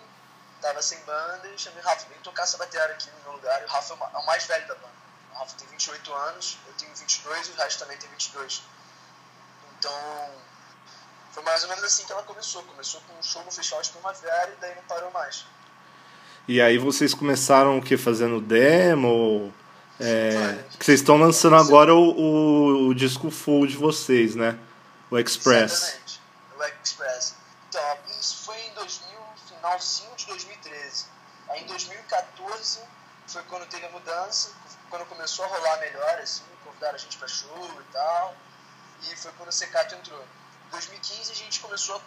tava 0.63 0.81
sem 0.81 0.99
banda, 1.01 1.47
e 1.47 1.59
chamei 1.59 1.83
Rafa, 1.83 2.09
vem 2.09 2.19
tocar 2.21 2.45
essa 2.45 2.57
bateria 2.57 2.87
aqui 2.87 3.11
no 3.11 3.21
meu 3.25 3.33
lugar. 3.33 3.61
E 3.61 3.67
o 3.67 3.69
Rafa 3.69 3.93
é 3.93 4.17
o 4.17 4.25
mais 4.25 4.47
velho 4.47 4.67
da 4.67 4.75
banda. 4.77 4.95
O 5.35 5.39
Rafa 5.41 5.57
tem 5.59 5.69
28 5.69 6.15
anos, 6.15 6.57
eu 6.67 6.73
tenho 6.73 6.97
22 6.97 7.49
e 7.49 7.51
o 7.51 7.55
resto 7.57 7.81
também 7.81 7.99
tem 7.99 8.09
22. 8.09 8.63
Então, 9.79 10.54
foi 11.35 11.43
mais 11.43 11.65
ou 11.65 11.69
menos 11.69 11.83
assim 11.83 12.05
que 12.05 12.13
ela 12.13 12.23
começou. 12.23 12.63
Começou 12.63 13.01
com 13.01 13.19
um 13.19 13.23
show 13.23 13.43
no 13.45 13.51
Festival 13.51 13.83
de 13.83 13.91
Primavera 13.91 14.55
e 14.57 14.61
daí 14.61 14.75
não 14.77 14.83
parou 14.85 15.11
mais. 15.11 15.45
E 16.47 16.61
aí 16.61 16.79
vocês 16.79 17.13
começaram 17.13 17.79
o 17.79 17.83
que? 17.83 17.97
Fazendo 17.97 18.41
demo? 18.41 19.53
É, 19.99 20.65
que 20.79 20.85
vocês 20.85 21.01
estão 21.01 21.17
lançando 21.17 21.57
agora 21.57 21.95
o, 21.95 22.11
o, 22.11 22.89
o, 22.89 22.95
disco 22.95 23.31
full 23.31 23.67
de 23.67 23.77
vocês, 23.77 24.35
né? 24.35 24.59
O 25.11 25.19
Express. 25.19 25.73
Exatamente, 25.73 26.21
o 26.57 26.65
Express. 26.83 27.35
Então, 27.69 27.99
isso 28.21 28.45
foi 28.45 28.61
em 28.61 28.75
2000, 28.75 29.19
finalzinho 29.49 30.11
de 30.17 30.27
2013. 30.27 31.07
Aí 31.49 31.63
em 31.63 31.67
2014 31.67 32.81
foi 33.27 33.43
quando 33.45 33.67
teve 33.67 33.87
a 33.87 33.91
mudança, 33.91 34.51
quando 34.91 35.07
começou 35.07 35.45
a 35.45 35.49
rolar 35.49 35.79
melhor, 35.79 36.19
assim, 36.21 36.43
convidaram 36.65 36.95
a 36.95 36.99
gente 36.99 37.17
pra 37.17 37.29
show 37.29 37.71
e 37.81 37.93
tal. 37.93 38.35
E 39.11 39.17
foi 39.17 39.33
quando 39.33 39.49
o 39.49 39.53
Secato 39.53 39.95
entrou. 39.95 40.25
2015 40.71 41.33
a 41.33 41.35
gente 41.35 41.61
começou 41.61 41.97
a, 41.97 42.01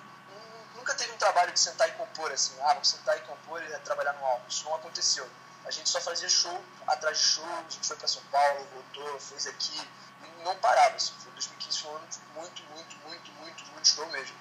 nunca 0.76 0.94
teve 0.96 1.12
um 1.12 1.18
trabalho 1.18 1.52
de 1.52 1.60
sentar 1.60 1.90
e 1.90 1.92
compor 1.94 2.32
assim, 2.32 2.54
ah, 2.62 2.74
vamos 2.74 2.90
sentar 2.90 3.18
e 3.18 3.22
compor 3.22 3.62
e 3.62 3.80
trabalhar 3.80 4.14
no 4.14 4.26
álbum. 4.26 4.48
Isso 4.48 4.64
não 4.66 4.76
aconteceu. 4.76 5.28
A 5.66 5.72
gente 5.72 5.90
só 5.90 6.00
fazia 6.00 6.30
show 6.30 6.64
atrás 6.88 7.18
de 7.18 7.24
show, 7.24 7.46
a 7.46 7.70
gente 7.70 7.86
foi 7.86 7.98
para 7.98 8.08
São 8.08 8.24
Paulo, 8.32 8.66
voltou, 8.74 9.20
fez 9.20 9.48
aqui 9.48 9.90
e 10.24 10.44
não 10.44 10.56
parava. 10.60 10.96
Assim. 10.96 11.14
Foi 11.20 11.32
2015 11.34 11.80
foi 11.80 11.92
um 11.92 11.96
ano 11.96 12.08
muito, 12.36 12.64
muito, 12.64 12.96
muito, 13.08 13.32
muito, 13.34 13.66
muito 13.66 13.88
show 13.88 14.08
mesmo. 14.08 14.36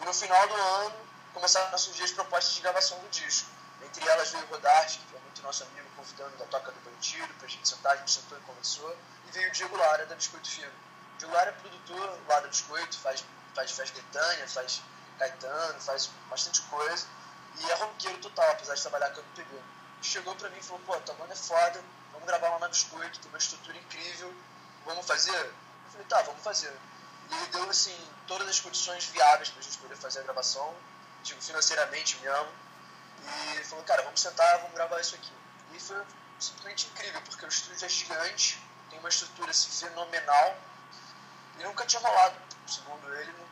E 0.00 0.04
no 0.04 0.12
final 0.12 0.46
do 0.46 0.54
ano 0.54 0.96
começaram 1.32 1.74
a 1.74 1.78
surgir 1.78 2.04
as 2.04 2.12
propostas 2.12 2.54
de 2.54 2.60
gravação 2.60 2.98
do 2.98 3.08
disco. 3.08 3.48
Entre 3.82 4.06
elas 4.06 4.30
veio 4.30 4.44
o 4.44 4.48
Rodarte, 4.48 4.98
que 4.98 5.16
é 5.16 5.20
muito 5.20 5.42
nosso 5.42 5.62
amigo, 5.62 5.88
convidando 5.96 6.36
da 6.36 6.44
Toca 6.46 6.72
do 6.72 6.80
Bandido, 6.80 7.32
pra 7.34 7.48
gente 7.48 7.68
sentar, 7.68 7.92
a 7.92 7.96
gente 7.96 8.10
sentou 8.10 8.38
e 8.38 8.40
conversou. 8.42 8.96
E 9.28 9.30
veio 9.32 9.48
o 9.48 9.52
Diego 9.52 9.76
Lara, 9.76 10.06
da 10.06 10.14
Biscoito 10.14 10.50
Fino. 10.50 10.72
O 11.14 11.18
Diego 11.18 11.34
Lara 11.34 11.50
é 11.50 11.52
produtor 11.52 12.18
lá 12.28 12.40
da 12.40 12.48
Biscoito, 12.48 12.98
faz 12.98 13.24
faz, 13.56 13.70
faz 13.70 13.90
Betânia, 13.90 14.46
faz 14.48 14.82
Caetano, 15.18 15.80
faz 15.80 16.10
bastante 16.28 16.60
coisa. 16.62 17.06
E 17.58 17.70
é 17.70 17.74
roqueiro 17.74 18.18
total, 18.18 18.50
apesar 18.50 18.74
de 18.74 18.82
trabalhar 18.82 19.10
com 19.10 19.20
MPB. 19.20 19.62
Chegou 20.02 20.36
pra 20.36 20.50
mim 20.50 20.58
e 20.58 20.62
falou, 20.62 20.82
pô, 20.82 21.00
tua 21.00 21.14
banda 21.14 21.32
é 21.32 21.36
foda, 21.36 21.82
vamos 22.12 22.26
gravar 22.26 22.50
lá 22.50 22.58
na 22.58 22.68
Biscoito, 22.68 23.18
tem 23.18 23.30
uma 23.30 23.38
estrutura 23.38 23.76
incrível, 23.78 24.32
vamos 24.84 25.06
fazer? 25.06 25.34
Eu 25.34 25.90
falei, 25.90 26.06
tá, 26.06 26.22
vamos 26.22 26.42
fazer. 26.42 26.72
E 27.30 27.34
ele 27.34 27.46
deu, 27.46 27.68
assim, 27.70 27.96
todas 28.26 28.46
as 28.46 28.60
condições 28.60 29.06
viáveis 29.06 29.48
pra 29.48 29.62
gente 29.62 29.78
poder 29.78 29.96
fazer 29.96 30.20
a 30.20 30.22
gravação, 30.24 30.74
tipo, 31.24 31.42
financeiramente 31.42 32.18
mesmo. 32.18 32.48
E 33.58 33.64
falou, 33.64 33.84
cara, 33.84 34.02
vamos 34.02 34.20
sentar, 34.20 34.58
vamos 34.58 34.74
gravar 34.74 35.00
isso 35.00 35.14
aqui. 35.14 35.32
E 35.72 35.80
foi 35.80 36.00
simplesmente 36.38 36.86
incrível, 36.88 37.22
porque 37.22 37.46
o 37.46 37.48
estúdio 37.48 37.86
é 37.86 37.88
gigante, 37.88 38.62
tem 38.90 38.98
uma 38.98 39.08
estrutura 39.08 39.50
assim, 39.50 39.70
fenomenal, 39.70 40.56
e 41.58 41.64
nunca 41.64 41.86
tinha 41.86 42.00
rolado, 42.02 42.36
segundo 42.68 43.14
ele, 43.16 43.45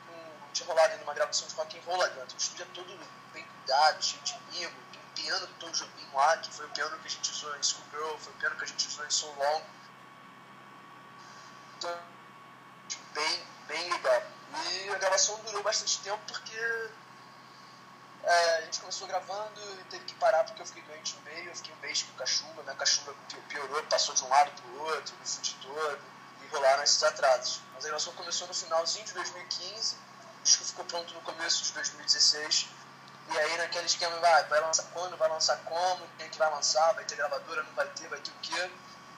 tinha 0.55 0.69
rolado 0.69 0.93
ainda 0.93 1.05
uma 1.05 1.15
gravação 1.15 1.49
de 1.49 1.55
rock 1.55 1.79
and 1.79 1.83
roll 1.85 1.99
lá 1.99 2.07
dentro. 2.07 2.35
O 2.35 2.39
estúdio 2.39 2.63
é 2.63 2.75
todo 2.75 2.99
bem 3.33 3.45
cuidado, 3.45 4.03
cheio 4.03 4.23
de 4.23 4.39
mimo. 4.53 4.77
Tem 4.93 5.01
um 5.01 5.15
piano 5.15 5.47
do 5.47 5.55
Tom 5.55 5.71
Jobim 5.73 6.09
lá, 6.15 6.37
que 6.39 6.55
foi 6.55 6.65
o 6.65 6.71
piano 6.71 6.97
que 6.99 7.07
a 7.09 7.11
gente 7.11 7.31
usou 7.31 7.57
em 7.57 7.63
Schoolgirl, 7.63 8.19
foi 8.19 8.33
o 8.33 8.37
piano 8.37 8.57
que 8.57 8.65
a 8.65 8.67
gente 8.67 8.87
usou 8.87 9.05
em 9.05 9.11
So 9.11 9.27
Long. 9.33 9.63
Então, 11.77 11.99
tipo, 12.89 13.03
bem, 13.13 13.47
bem 13.67 13.93
legal. 13.93 14.23
E 14.73 14.91
a 14.91 14.99
gravação 14.99 15.37
durou 15.45 15.63
bastante 15.65 15.99
tempo 15.99 16.23
porque 16.29 16.91
é, 18.23 18.59
a 18.59 18.61
gente 18.63 18.79
começou 18.81 19.09
gravando 19.09 19.61
e 19.81 19.85
teve 19.91 20.05
que 20.05 20.15
parar 20.15 20.45
porque 20.45 20.63
eu 20.63 20.67
fiquei 20.67 20.83
doente 20.85 21.17
no 21.17 21.23
meio, 21.23 21.51
eu 21.51 21.57
fiquei 21.57 21.75
um 21.75 21.79
mês 21.79 22.05
com 22.05 22.13
cachumba, 22.17 22.63
minha 22.63 22.77
cachumba 22.77 23.13
piorou, 23.49 23.83
passou 23.85 24.15
de 24.15 24.23
um 24.23 24.29
lado 24.29 24.53
pro 24.53 24.83
outro, 24.85 25.17
no 25.17 25.27
fute 25.27 25.57
todo, 25.61 26.01
e 26.43 26.47
rolaram 26.47 26.85
esses 26.85 27.03
atrasos. 27.03 27.61
Mas 27.75 27.85
a 27.85 27.89
gravação 27.89 28.13
começou 28.13 28.47
no 28.47 28.55
finalzinho 28.55 29.05
de 29.05 29.15
2015 29.15 30.14
disco 30.45 30.65
ficou 30.65 30.85
pronto 30.85 31.13
no 31.15 31.21
começo 31.23 31.65
de 31.65 31.73
2016. 31.73 32.69
E 33.33 33.39
aí 33.39 33.59
naquele 33.59 33.87
esquema, 33.87 34.17
vai, 34.19 34.45
vai 34.45 34.61
lançar 34.61 34.85
quando, 34.93 35.17
vai 35.17 35.29
lançar 35.29 35.57
como, 35.65 36.07
quem 36.17 36.27
é 36.27 36.29
que 36.29 36.39
vai 36.39 36.51
lançar, 36.51 36.93
vai 36.93 37.05
ter 37.05 37.17
gravadora, 37.17 37.63
não 37.63 37.73
vai 37.73 37.87
ter, 37.89 38.07
vai 38.09 38.21
ter 38.21 38.31
o 38.31 38.35
quê. 38.43 38.71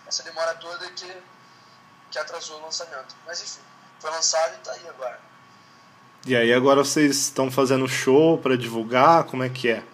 Essa 0.06 0.23
demora 0.23 0.54
toda 0.54 0.88
que, 0.92 1.23
que 2.11 2.18
atrasou 2.18 2.59
o 2.59 2.62
lançamento. 2.62 3.14
Mas 3.26 3.42
enfim, 3.42 3.61
foi 4.00 4.11
lançado 4.11 4.54
e 4.54 4.59
tá 4.59 4.73
aí 4.73 4.88
agora. 4.88 5.21
E 6.25 6.35
aí 6.35 6.52
agora 6.52 6.83
vocês 6.83 7.16
estão 7.16 7.50
fazendo 7.50 7.87
show 7.87 8.38
para 8.38 8.56
divulgar, 8.56 9.25
como 9.25 9.42
é 9.42 9.49
que 9.49 9.68
é? 9.68 9.85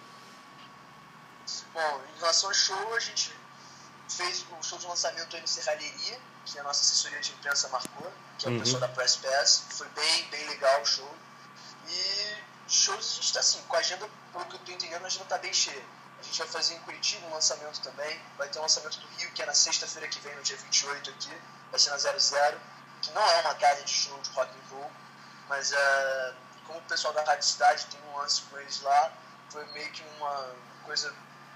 relação 2.23 2.49
ao 2.49 2.55
show, 2.55 2.95
a 2.95 2.99
gente 2.99 3.31
de 4.83 4.89
lançamento 4.89 5.35
aí 5.35 5.41
no 5.41 5.47
Serralheria, 5.47 6.19
que 6.45 6.59
a 6.59 6.63
nossa 6.63 6.81
assessoria 6.81 7.19
de 7.19 7.31
imprensa 7.31 7.69
marcou, 7.69 8.11
que 8.37 8.45
é 8.45 8.49
o 8.49 8.53
uhum. 8.53 8.59
pessoal 8.59 8.81
da 8.81 8.87
Press 8.89 9.15
Pass. 9.17 9.63
Foi 9.71 9.87
bem, 9.89 10.29
bem 10.29 10.47
legal 10.47 10.81
o 10.81 10.85
show. 10.85 11.17
E 11.87 12.43
shows 12.67 13.11
a 13.11 13.15
gente 13.15 13.25
está 13.25 13.39
assim, 13.39 13.61
com 13.67 13.75
a 13.75 13.79
agenda, 13.79 14.09
pelo 14.31 14.45
que 14.45 14.55
eu 14.55 14.59
estou 14.59 14.75
entendendo, 14.75 15.03
a 15.03 15.07
agenda 15.07 15.23
está 15.23 15.37
bem 15.37 15.53
cheia. 15.53 15.83
A 16.19 16.23
gente 16.23 16.37
vai 16.37 16.47
fazer 16.47 16.75
em 16.75 16.79
Curitiba 16.79 17.25
um 17.27 17.33
lançamento 17.33 17.81
também. 17.81 18.21
Vai 18.37 18.47
ter 18.49 18.59
um 18.59 18.61
lançamento 18.61 18.99
do 18.99 19.07
Rio, 19.17 19.31
que 19.31 19.41
é 19.41 19.45
na 19.45 19.53
sexta-feira 19.53 20.07
que 20.07 20.19
vem, 20.19 20.35
no 20.35 20.43
dia 20.43 20.57
28 20.57 21.09
aqui. 21.09 21.41
Vai 21.71 21.79
ser 21.79 21.89
na 21.89 21.97
00, 21.97 22.59
que 23.01 23.11
não 23.11 23.21
é 23.21 23.41
uma 23.41 23.55
casa 23.55 23.83
de 23.83 23.91
show 23.91 24.17
de 24.21 24.29
rock 24.31 24.51
and 24.51 24.75
roll, 24.75 24.91
mas 25.49 25.71
uh, 25.71 26.35
como 26.65 26.79
o 26.79 26.83
pessoal 26.83 27.13
da 27.13 27.23
Rádio 27.23 27.45
Cidade 27.45 27.85
tem 27.87 27.99
um 28.09 28.17
lance 28.17 28.41
com 28.43 28.57
eles 28.57 28.81
lá, 28.81 29.11
foi 29.49 29.65
meio 29.71 29.91
que 29.91 30.03
uma 30.17 30.55
coisa 30.85 31.13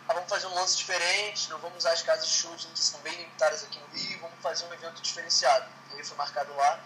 ah, 0.07 0.13
vamos 0.13 0.29
fazer 0.29 0.47
um 0.47 0.55
lance 0.55 0.77
diferente, 0.77 1.49
não 1.49 1.59
vamos 1.59 1.79
usar 1.79 1.91
as 1.91 2.01
casas 2.01 2.27
de 2.27 2.33
shooting 2.33 2.69
que 2.69 2.79
são 2.79 2.99
bem 3.01 3.13
limitadas 3.13 3.63
aqui 3.63 3.77
no 3.77 3.87
Rio, 3.87 4.19
vamos 4.21 4.37
fazer 4.41 4.65
um 4.65 4.73
evento 4.73 5.01
diferenciado. 5.01 5.65
E 5.91 5.97
aí 5.97 6.03
foi 6.03 6.15
marcado 6.15 6.55
lá. 6.55 6.79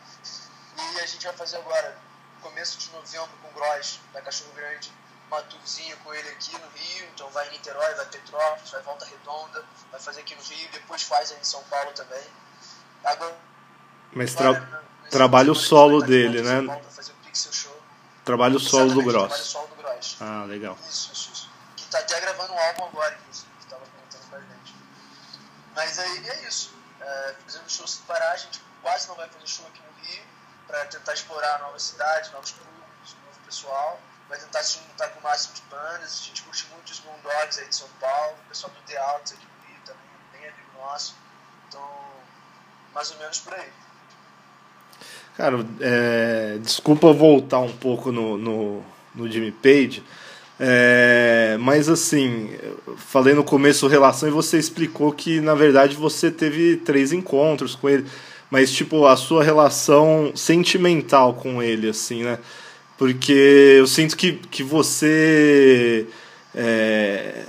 E 0.76 1.00
a 1.00 1.06
gente 1.06 1.24
vai 1.28 1.36
fazer 1.36 1.58
agora, 1.58 1.98
começo 2.42 2.80
de 2.80 2.90
novembro, 2.92 3.30
com 3.42 3.50
o 3.50 3.52
Gross, 3.52 4.00
da 4.12 4.22
Cachorro 4.22 4.52
Grande, 4.56 4.92
uma 5.28 5.40
tourzinha 5.44 5.96
com 5.98 6.12
ele 6.14 6.30
aqui 6.30 6.52
no 6.54 6.68
Rio. 6.70 7.10
Então 7.14 7.30
vai 7.30 7.48
em 7.50 7.52
Niterói, 7.52 7.94
vai 7.94 8.06
Petrópolis, 8.08 8.72
vai 8.72 8.82
Volta 8.82 9.06
Redonda, 9.06 9.64
vai 9.92 10.00
fazer 10.00 10.22
aqui 10.22 10.34
no 10.34 10.42
Rio, 10.42 10.70
depois 10.72 11.04
faz 11.04 11.32
aí 11.32 11.40
em 11.40 11.44
São 11.44 11.62
Paulo 11.66 11.92
também. 11.92 12.24
Agora, 13.04 13.38
Mas 14.14 14.34
tra 14.34 14.50
agora, 14.50 14.84
trabalho 15.12 15.54
solo 15.54 16.02
dele, 16.02 16.42
né? 16.42 16.82
Trabalho 18.26 18.60
solo 18.60 18.94
do 18.94 19.04
Gross. 19.04 19.28
Trabalho 19.28 19.44
solo 19.44 19.68
do 19.68 19.76
Gross. 19.76 20.18
Ah, 20.20 20.46
legal. 20.48 20.76
Isso, 20.90 21.12
isso 21.14 21.21
tá 21.92 22.00
até 22.00 22.20
gravando 22.22 22.54
um 22.54 22.60
álbum 22.60 22.86
agora, 22.86 23.14
inclusive, 23.16 23.52
que 23.58 23.64
estava 23.66 23.86
comentando 23.86 24.30
com 24.30 24.36
a 24.36 24.40
gente. 24.40 24.76
Mas 25.76 26.00
aí 26.00 26.30
é 26.30 26.48
isso. 26.48 26.74
É, 27.02 27.36
fazendo 27.44 27.70
shows 27.70 27.92
sem 27.96 28.06
parar, 28.06 28.32
a 28.32 28.38
gente 28.38 28.62
quase 28.82 29.08
não 29.08 29.16
vai 29.16 29.28
fazer 29.30 29.48
show 29.48 29.68
aqui 29.68 29.82
no 29.82 30.06
Rio, 30.06 30.24
para 30.68 30.86
tentar 30.86 31.14
explorar 31.14 31.60
novas 31.60 31.84
cidades, 31.84 32.32
novos 32.32 32.52
públicos, 32.52 33.16
novo 33.26 33.40
pessoal. 33.46 34.00
Vai 34.30 34.40
tentar 34.40 34.64
se 34.64 34.80
juntar 34.80 35.10
com 35.10 35.20
o 35.20 35.24
máximo 35.24 35.54
de 35.56 35.62
bandas. 35.64 36.22
A 36.22 36.24
gente 36.24 36.42
curte 36.44 36.66
muito 36.68 36.90
os 36.90 37.04
Moondogs 37.04 37.60
aí 37.60 37.68
de 37.68 37.76
São 37.76 37.90
Paulo, 38.00 38.38
o 38.46 38.50
pessoal 38.50 38.72
do 38.72 38.82
The 38.84 38.98
Outs 38.98 39.34
aqui 39.34 39.46
no 39.46 39.68
Rio 39.68 39.82
também, 39.84 40.02
bem 40.32 40.50
amigo 40.50 40.72
nosso. 40.78 41.16
Então, 41.68 41.86
mais 42.94 43.12
ou 43.12 43.18
menos 43.18 43.40
por 43.40 43.54
aí. 43.54 43.70
Cara, 45.36 45.58
é, 45.82 46.58
desculpa 46.60 47.12
voltar 47.12 47.60
um 47.60 47.76
pouco 47.76 48.12
no, 48.12 48.38
no, 48.38 48.86
no 49.16 49.30
Jimmy 49.30 49.52
Page, 49.52 50.06
é, 50.64 51.58
mas 51.60 51.90
assim, 51.90 52.52
falei 52.96 53.34
no 53.34 53.44
começo 53.44 53.88
relação 53.88 54.30
e 54.30 54.32
você 54.32 54.60
explicou 54.60 55.12
que 55.12 55.42
na 55.42 55.56
verdade 55.56 55.96
você 55.96 56.30
teve 56.30 56.76
três 56.76 57.12
encontros 57.12 57.74
com 57.74 57.90
ele, 57.90 58.06
mas 58.48 58.72
tipo 58.72 59.08
a 59.08 59.18
sua 59.18 59.44
relação 59.44 60.32
sentimental 60.36 61.34
com 61.34 61.64
ele, 61.64 61.90
assim, 61.90 62.22
né? 62.22 62.38
Porque 62.96 63.34
eu 63.80 63.88
sinto 63.88 64.16
que, 64.16 64.34
que 64.52 64.62
você 64.62 66.06
é, 66.54 67.42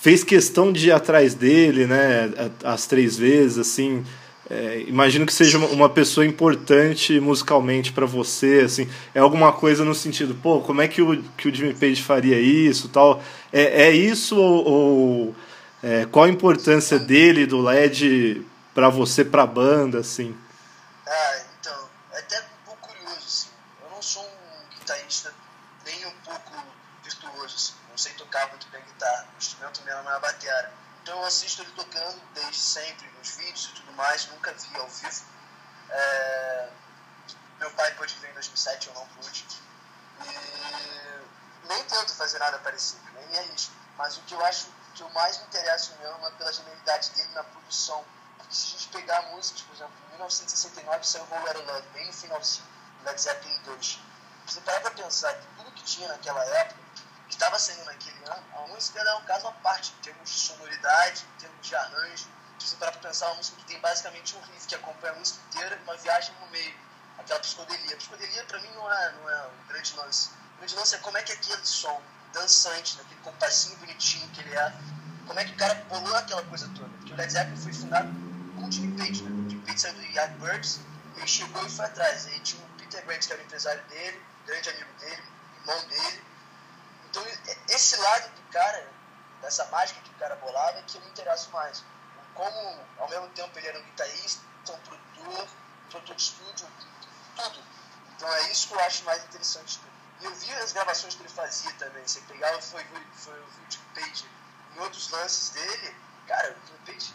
fez 0.00 0.24
questão 0.24 0.72
de 0.72 0.88
ir 0.88 0.92
atrás 0.92 1.34
dele, 1.34 1.86
né? 1.86 2.28
As 2.64 2.88
três 2.88 3.16
vezes, 3.16 3.58
assim. 3.58 4.02
É, 4.50 4.84
imagino 4.86 5.26
que 5.26 5.32
seja 5.32 5.58
uma 5.58 5.90
pessoa 5.90 6.24
importante 6.24 7.20
musicalmente 7.20 7.92
para 7.92 8.06
você, 8.06 8.62
assim, 8.64 8.88
é 9.14 9.20
alguma 9.20 9.52
coisa 9.52 9.84
no 9.84 9.94
sentido, 9.94 10.34
pô, 10.34 10.60
como 10.60 10.80
é 10.80 10.88
que 10.88 11.02
o, 11.02 11.22
que 11.36 11.48
o 11.48 11.54
Jimmy 11.54 11.74
Page 11.74 12.02
faria 12.02 12.40
isso, 12.40 12.88
tal? 12.88 13.22
É, 13.52 13.88
é 13.88 13.90
isso 13.90 14.38
ou, 14.38 14.64
ou 14.66 15.36
é, 15.82 16.06
qual 16.06 16.24
a 16.24 16.30
importância 16.30 16.98
dele 16.98 17.44
do 17.44 17.60
LED 17.60 18.42
para 18.74 18.88
você, 18.88 19.22
para 19.22 19.42
a 19.42 19.46
banda, 19.46 19.98
assim? 19.98 20.34
Ah, 21.06 21.40
então, 21.60 21.88
é 22.12 22.18
até 22.18 22.40
um 22.40 22.64
pouco 22.64 22.88
curioso, 22.88 23.20
assim. 23.26 23.48
Eu 23.84 23.90
não 23.90 24.00
sou 24.00 24.22
um 24.22 24.78
guitarrista 24.78 25.32
nem 25.84 26.06
um 26.06 26.12
pouco 26.24 26.52
virtuoso, 27.04 27.54
assim. 27.54 27.72
Não 27.90 27.98
sei 27.98 28.12
tocar 28.14 28.48
muito 28.48 28.66
bem 28.72 28.80
guitarra, 28.80 29.28
o 29.34 29.38
instrumento 29.38 29.82
mesmo 29.84 30.02
não 30.04 30.12
é 30.12 30.16
a 30.16 30.20
bateria. 30.20 30.70
Então 31.02 31.18
eu 31.18 31.26
assisto 31.26 31.62
ele 31.62 31.70
tocando 31.76 32.20
desde 32.34 32.56
sempre 32.56 33.06
nos 33.18 33.36
vídeos 33.36 33.64
e 33.66 33.74
tudo 33.74 33.86
mais, 33.98 34.26
nunca 34.28 34.52
vi 34.52 34.76
ao 34.76 34.88
vivo. 34.88 35.24
É... 35.90 36.70
Meu 37.58 37.70
pai 37.72 37.92
pôde 37.96 38.14
ver 38.20 38.30
em 38.30 38.34
2007, 38.34 38.86
eu 38.86 38.94
não 38.94 39.06
pude. 39.08 39.44
E 40.24 41.66
nem 41.66 41.84
tento 41.84 42.14
fazer 42.14 42.38
nada 42.38 42.58
parecido, 42.60 43.02
nem 43.12 43.26
me 43.26 43.38
arrisco. 43.38 43.74
Mas 43.96 44.16
o 44.16 44.22
que 44.22 44.34
eu 44.34 44.44
acho 44.46 44.68
que 44.94 45.02
eu 45.02 45.10
mais 45.10 45.36
me 45.38 45.44
interesso 45.46 45.96
mesmo 46.00 46.24
é 46.26 46.30
pela 46.30 46.52
genialidade 46.52 47.10
dele 47.10 47.32
na 47.34 47.42
produção. 47.42 48.04
Porque 48.38 48.54
se 48.54 48.66
a 48.66 48.70
gente 48.70 48.88
pegar 48.88 49.22
músicas, 49.32 49.62
por 49.62 49.74
exemplo, 49.74 49.94
em 50.06 50.10
1969 50.12 51.04
saiu 51.04 51.24
o 51.24 51.26
Roller 51.26 51.58
Love, 51.66 51.88
bem 51.88 52.06
no 52.06 52.12
finalzinho, 52.12 52.66
Led 53.04 53.20
Zeppelin 53.20 53.60
2. 53.62 54.00
Você 54.46 54.60
para 54.60 54.80
pra 54.80 54.90
pensar 54.92 55.34
que 55.34 55.46
tudo 55.56 55.72
que 55.72 55.82
tinha 55.82 56.08
naquela 56.08 56.44
época 56.44 56.80
que 57.28 57.34
estava 57.34 57.58
saindo 57.58 57.84
naquele 57.84 58.24
ano, 58.24 58.44
a 58.56 58.60
música 58.68 59.00
é 59.00 59.14
um 59.16 59.24
caso 59.24 59.48
à 59.48 59.52
parte, 59.52 59.92
em 59.98 60.02
termos 60.02 60.30
de 60.30 60.38
sonoridade, 60.38 61.26
em 61.34 61.40
termos 61.40 61.66
de 61.66 61.74
arranjo. 61.74 62.37
Se 62.58 62.66
você 62.66 62.76
parar 62.76 62.92
para 62.92 63.08
pensar, 63.08 63.26
uma 63.26 63.36
música 63.36 63.56
que 63.58 63.64
tem 63.64 63.78
basicamente 63.80 64.36
um 64.36 64.40
riff 64.40 64.66
que 64.66 64.74
acompanha 64.74 65.12
a 65.12 65.16
música 65.16 65.40
inteira, 65.48 65.78
uma 65.84 65.96
viagem 65.96 66.34
no 66.40 66.46
meio, 66.48 66.74
aquela 67.18 67.40
psicodelia. 67.40 67.94
A 67.94 67.96
psicodelia, 67.96 68.44
para 68.44 68.60
mim, 68.60 68.70
não 68.74 68.92
é, 68.92 69.12
não 69.12 69.30
é 69.30 69.46
um 69.46 69.68
grande 69.68 69.94
lance. 69.96 70.30
O 70.54 70.58
grande 70.58 70.74
lance 70.74 70.94
é 70.94 70.98
como 70.98 71.18
é 71.18 71.22
que 71.22 71.32
aquele 71.32 71.64
som 71.64 72.02
dançante, 72.32 72.96
naquele 72.96 73.20
compassinho 73.20 73.76
bonitinho 73.78 74.28
que 74.30 74.40
ele 74.40 74.54
é, 74.54 74.72
como 75.26 75.38
é 75.38 75.44
que 75.44 75.52
o 75.52 75.56
cara 75.56 75.74
bolou 75.88 76.14
aquela 76.16 76.42
coisa 76.44 76.68
toda. 76.74 76.88
Porque 76.98 77.12
o 77.12 77.16
Led 77.16 77.32
Zeppelin 77.32 77.56
foi 77.56 77.72
fundado 77.72 78.08
com 78.56 78.66
o 78.66 78.72
Jimmy 78.72 78.96
Page, 78.98 79.22
né? 79.22 79.30
O 79.30 79.50
Jimmy 79.50 79.66
Page 79.66 79.80
saiu 79.80 79.94
do 79.94 80.02
Yardbirds, 80.02 80.80
ele 81.16 81.26
chegou 81.26 81.64
e 81.64 81.70
foi 81.70 81.84
atrás. 81.84 82.26
Aí 82.26 82.40
tinha 82.40 82.62
o 82.62 82.68
Peter 82.78 83.04
Grant, 83.06 83.26
que 83.26 83.32
era 83.32 83.40
o 83.40 83.44
empresário 83.44 83.82
dele, 83.84 84.22
grande 84.46 84.70
amigo 84.70 84.92
dele, 84.98 85.22
irmão 85.62 85.88
dele, 85.88 86.28
então, 87.10 87.24
esse 87.68 87.96
lado 87.96 88.28
do 88.34 88.42
cara, 88.52 88.86
dessa 89.40 89.64
mágica 89.66 90.00
que 90.00 90.10
o 90.10 90.14
cara 90.14 90.36
bolava, 90.36 90.78
é 90.78 90.82
que 90.82 90.96
eu 90.96 91.00
me 91.00 91.08
interesso 91.08 91.50
mais. 91.50 91.82
Como, 92.38 92.86
ao 92.98 93.08
mesmo 93.08 93.28
tempo, 93.30 93.58
ele 93.58 93.66
era 93.66 93.80
um 93.80 93.82
guitarrista, 93.82 94.40
um 94.68 94.78
produtor, 94.78 95.42
um 95.42 95.90
produtor 95.90 96.14
de 96.14 96.22
estúdio, 96.22 96.68
tudo. 97.34 97.64
Então, 98.14 98.32
é 98.32 98.52
isso 98.52 98.68
que 98.68 98.74
eu 98.74 98.80
acho 98.80 99.02
mais 99.02 99.24
interessante. 99.24 99.80
E 100.20 100.24
eu 100.24 100.32
vi 100.36 100.52
as 100.54 100.70
gravações 100.70 101.16
que 101.16 101.22
ele 101.22 101.28
fazia 101.30 101.72
também. 101.74 102.06
Você 102.06 102.20
pegava, 102.20 102.62
foi, 102.62 102.86
foi 103.12 103.40
o 103.40 103.46
vídeo 103.46 103.80
Page 103.92 104.24
em 104.76 104.78
outros 104.78 105.10
lances 105.10 105.50
dele, 105.50 105.96
cara, 106.28 106.56
o 106.56 106.66
Jimmy 106.66 106.78
Page 106.86 107.12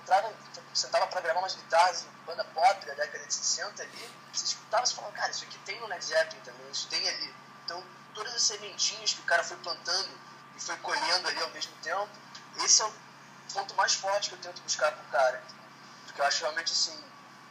entrava, 0.00 0.32
sentava 0.72 1.08
para 1.08 1.20
gravar 1.20 1.40
umas 1.40 1.56
guitarras 1.56 2.04
em 2.04 2.24
banda 2.24 2.44
pop 2.44 2.86
da 2.86 2.94
década 2.94 3.26
de 3.26 3.34
60 3.34 3.82
ali, 3.82 4.10
você 4.32 4.44
escutava 4.44 4.84
e 4.84 4.94
falava, 4.94 5.14
cara, 5.14 5.30
isso 5.32 5.44
aqui 5.44 5.58
tem 5.60 5.80
no 5.80 5.88
Led 5.88 6.04
Zeppelin 6.04 6.40
também, 6.42 6.70
isso 6.70 6.86
tem 6.86 7.08
ali. 7.08 7.34
Então, 7.64 7.82
todas 8.14 8.32
as 8.32 8.42
sementinhas 8.42 9.14
que 9.14 9.20
o 9.20 9.24
cara 9.24 9.42
foi 9.42 9.56
plantando 9.56 10.10
e 10.56 10.60
foi 10.60 10.76
colhendo 10.76 11.26
ali 11.26 11.42
ao 11.42 11.50
mesmo 11.50 11.74
tempo, 11.82 12.10
esse 12.58 12.82
é 12.82 12.84
o 12.84 13.03
ponto 13.54 13.74
mais 13.74 13.94
forte 13.94 14.28
que 14.28 14.34
eu 14.34 14.40
tento 14.40 14.60
buscar 14.62 14.92
pro 14.92 15.04
cara. 15.10 15.42
Porque 16.04 16.20
eu 16.20 16.26
acho 16.26 16.40
realmente 16.42 16.72
assim, 16.72 17.04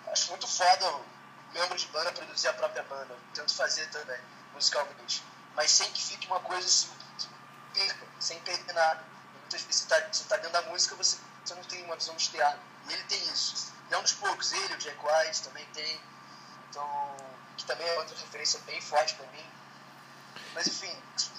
acho 0.08 0.30
muito 0.30 0.48
foda 0.48 0.88
o 0.88 1.06
membro 1.54 1.78
de 1.78 1.88
banda 1.88 2.12
produzir 2.12 2.50
a 2.50 2.54
própria 2.54 2.84
banda. 2.84 3.14
Eu 3.14 3.20
tento 3.34 3.54
fazer 3.56 3.88
também, 3.90 4.20
musicalmente. 4.54 5.24
Mas 5.56 5.72
sem 5.72 5.92
que 5.92 6.02
fique 6.02 6.28
uma 6.28 6.40
coisa 6.42 6.68
assim, 6.68 6.92
perca, 7.74 8.06
sem 8.20 8.40
perder 8.42 8.74
nada. 8.74 9.04
Muitas 9.42 9.62
vezes 9.62 9.82
você 9.82 9.96
está 9.96 10.08
você 10.12 10.24
tá 10.26 10.38
dentro 10.38 10.52
da 10.52 10.62
música, 10.64 10.96
você, 10.96 11.18
você 11.44 11.56
não 11.56 11.64
tem 11.64 11.84
uma 11.86 11.96
visão 11.96 12.16
externa. 12.16 12.60
E 12.88 12.94
ele 12.94 13.04
tem 13.06 13.22
isso. 13.32 13.74
E 13.90 13.94
é 13.94 13.98
um 13.98 14.04
dos 14.04 14.14
poucos, 14.14 14.52
ele, 14.52 14.76
o 14.76 14.78
Jack 14.78 14.98
White 15.04 15.42
também 15.44 15.66
tem. 15.74 16.02
Então, 16.70 17.16
que 17.58 17.66
também 17.66 17.88
é 17.88 18.00
outra 18.00 18.16
referência 18.18 18.60
bem 18.62 18.82
forte 18.82 19.16
para 19.16 19.28
mim 19.28 19.54
mas 20.54 20.68
enfim, 20.68 20.96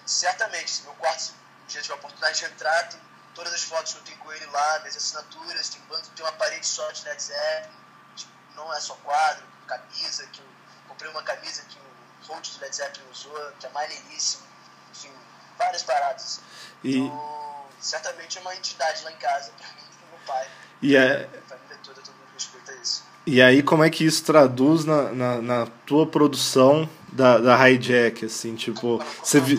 certamente, 0.06 0.70
se 0.70 0.82
meu 0.82 0.94
quarto, 0.94 1.34
dia 1.68 1.80
tiver 1.80 1.94
a 1.94 1.96
oportunidade 1.96 2.38
de 2.38 2.44
entrar, 2.46 2.88
tem 2.88 3.00
todas 3.34 3.52
as 3.52 3.62
fotos 3.64 3.92
que 3.92 3.98
eu 3.98 4.02
tenho 4.04 4.18
com 4.18 4.32
ele 4.32 4.46
lá, 4.46 4.78
minhas 4.80 4.96
assinaturas, 4.96 5.68
tem, 5.68 5.80
tem 6.14 6.24
uma 6.24 6.32
parede 6.32 6.66
só 6.66 6.90
de 6.92 7.04
Led 7.04 7.22
Zeppelin, 7.22 7.76
tipo, 8.16 8.32
não 8.54 8.72
é 8.72 8.80
só 8.80 8.94
quadro, 8.96 9.44
camisa, 9.66 10.26
que 10.32 10.40
eu 10.40 10.46
comprei 10.88 11.10
uma 11.10 11.22
camisa 11.22 11.62
que 11.68 11.78
o 11.78 12.26
Holt 12.26 12.48
do 12.52 12.60
Led 12.60 12.74
Zeppelin 12.74 13.10
usou, 13.10 13.52
que 13.58 13.66
é 13.66 13.70
maneiríssimo, 13.70 14.44
enfim, 14.90 15.12
várias 15.58 15.82
paradas. 15.82 16.40
E... 16.82 16.98
Então, 16.98 17.66
certamente 17.80 18.38
é 18.38 18.40
uma 18.40 18.54
entidade 18.54 19.02
lá 19.04 19.12
em 19.12 19.16
casa, 19.16 19.52
pra 19.58 19.66
mim 19.68 19.82
pro 19.98 20.18
meu 20.18 20.26
pai. 20.26 20.48
E 20.80 20.96
é... 20.96 21.24
A 21.24 21.48
família 21.48 21.78
toda, 21.82 22.00
todo 22.00 22.14
mundo 22.14 22.30
respeita 22.32 22.72
isso. 22.74 23.04
E 23.26 23.40
aí, 23.40 23.62
como 23.62 23.82
é 23.82 23.88
que 23.88 24.04
isso 24.04 24.22
traduz 24.22 24.84
na, 24.84 25.10
na, 25.12 25.40
na 25.40 25.66
tua 25.86 26.06
produção 26.06 26.88
da, 27.10 27.38
da 27.38 27.70
hijack, 27.70 28.26
assim, 28.26 28.54
tipo. 28.54 29.02
Você 29.22 29.40
vi... 29.40 29.58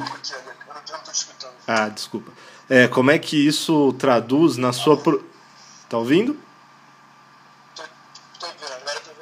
Ah, 1.67 1.89
desculpa. 1.89 2.31
É, 2.69 2.87
como 2.87 3.11
é 3.11 3.19
que 3.19 3.35
isso 3.47 3.93
traduz 3.93 4.57
na 4.57 4.73
sua. 4.73 4.97
Pro... 4.97 5.23
Tá 5.87 5.97
ouvindo? 5.97 6.35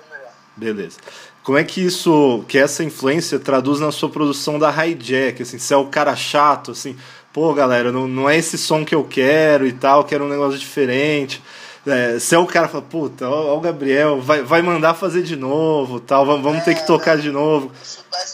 Melhor. 0.10 0.32
Beleza. 0.56 1.00
Como 1.44 1.58
é 1.58 1.64
que 1.64 1.82
isso, 1.82 2.46
que 2.48 2.58
essa 2.58 2.86
influência 2.86 3.38
traduz 3.38 3.82
na 3.82 3.92
sua 3.92 4.10
produção 4.10 4.58
da 4.58 4.72
hijack, 4.86 5.42
assim, 5.42 5.58
se 5.58 5.74
é 5.74 5.78
o 5.78 5.88
cara 5.88 6.16
chato, 6.16 6.72
assim, 6.72 6.96
pô, 7.34 7.54
galera, 7.54 7.92
não, 7.92 8.08
não 8.08 8.30
é 8.30 8.38
esse 8.38 8.58
som 8.58 8.86
que 8.86 8.96
eu 8.96 9.04
quero 9.04 9.68
e 9.68 9.74
tal, 9.74 10.06
quero 10.06 10.24
um 10.24 10.30
negócio 10.30 10.58
diferente. 10.58 11.44
É, 11.86 12.18
se 12.18 12.34
é 12.34 12.40
o 12.40 12.46
cara 12.46 12.70
fala, 12.70 12.82
puta, 12.82 13.28
ó, 13.28 13.54
ó, 13.54 13.58
o 13.58 13.60
Gabriel, 13.60 14.22
vai, 14.22 14.42
vai 14.42 14.62
mandar 14.62 14.94
fazer 14.94 15.22
de 15.22 15.36
novo, 15.36 16.00
tal, 16.00 16.26
vamos, 16.26 16.42
vamos 16.42 16.62
é, 16.62 16.64
ter 16.64 16.76
que 16.76 16.88
tocar 16.88 17.18
de 17.18 17.30
novo. 17.30 17.74
Isso, 17.84 18.02
metade, 18.06 18.33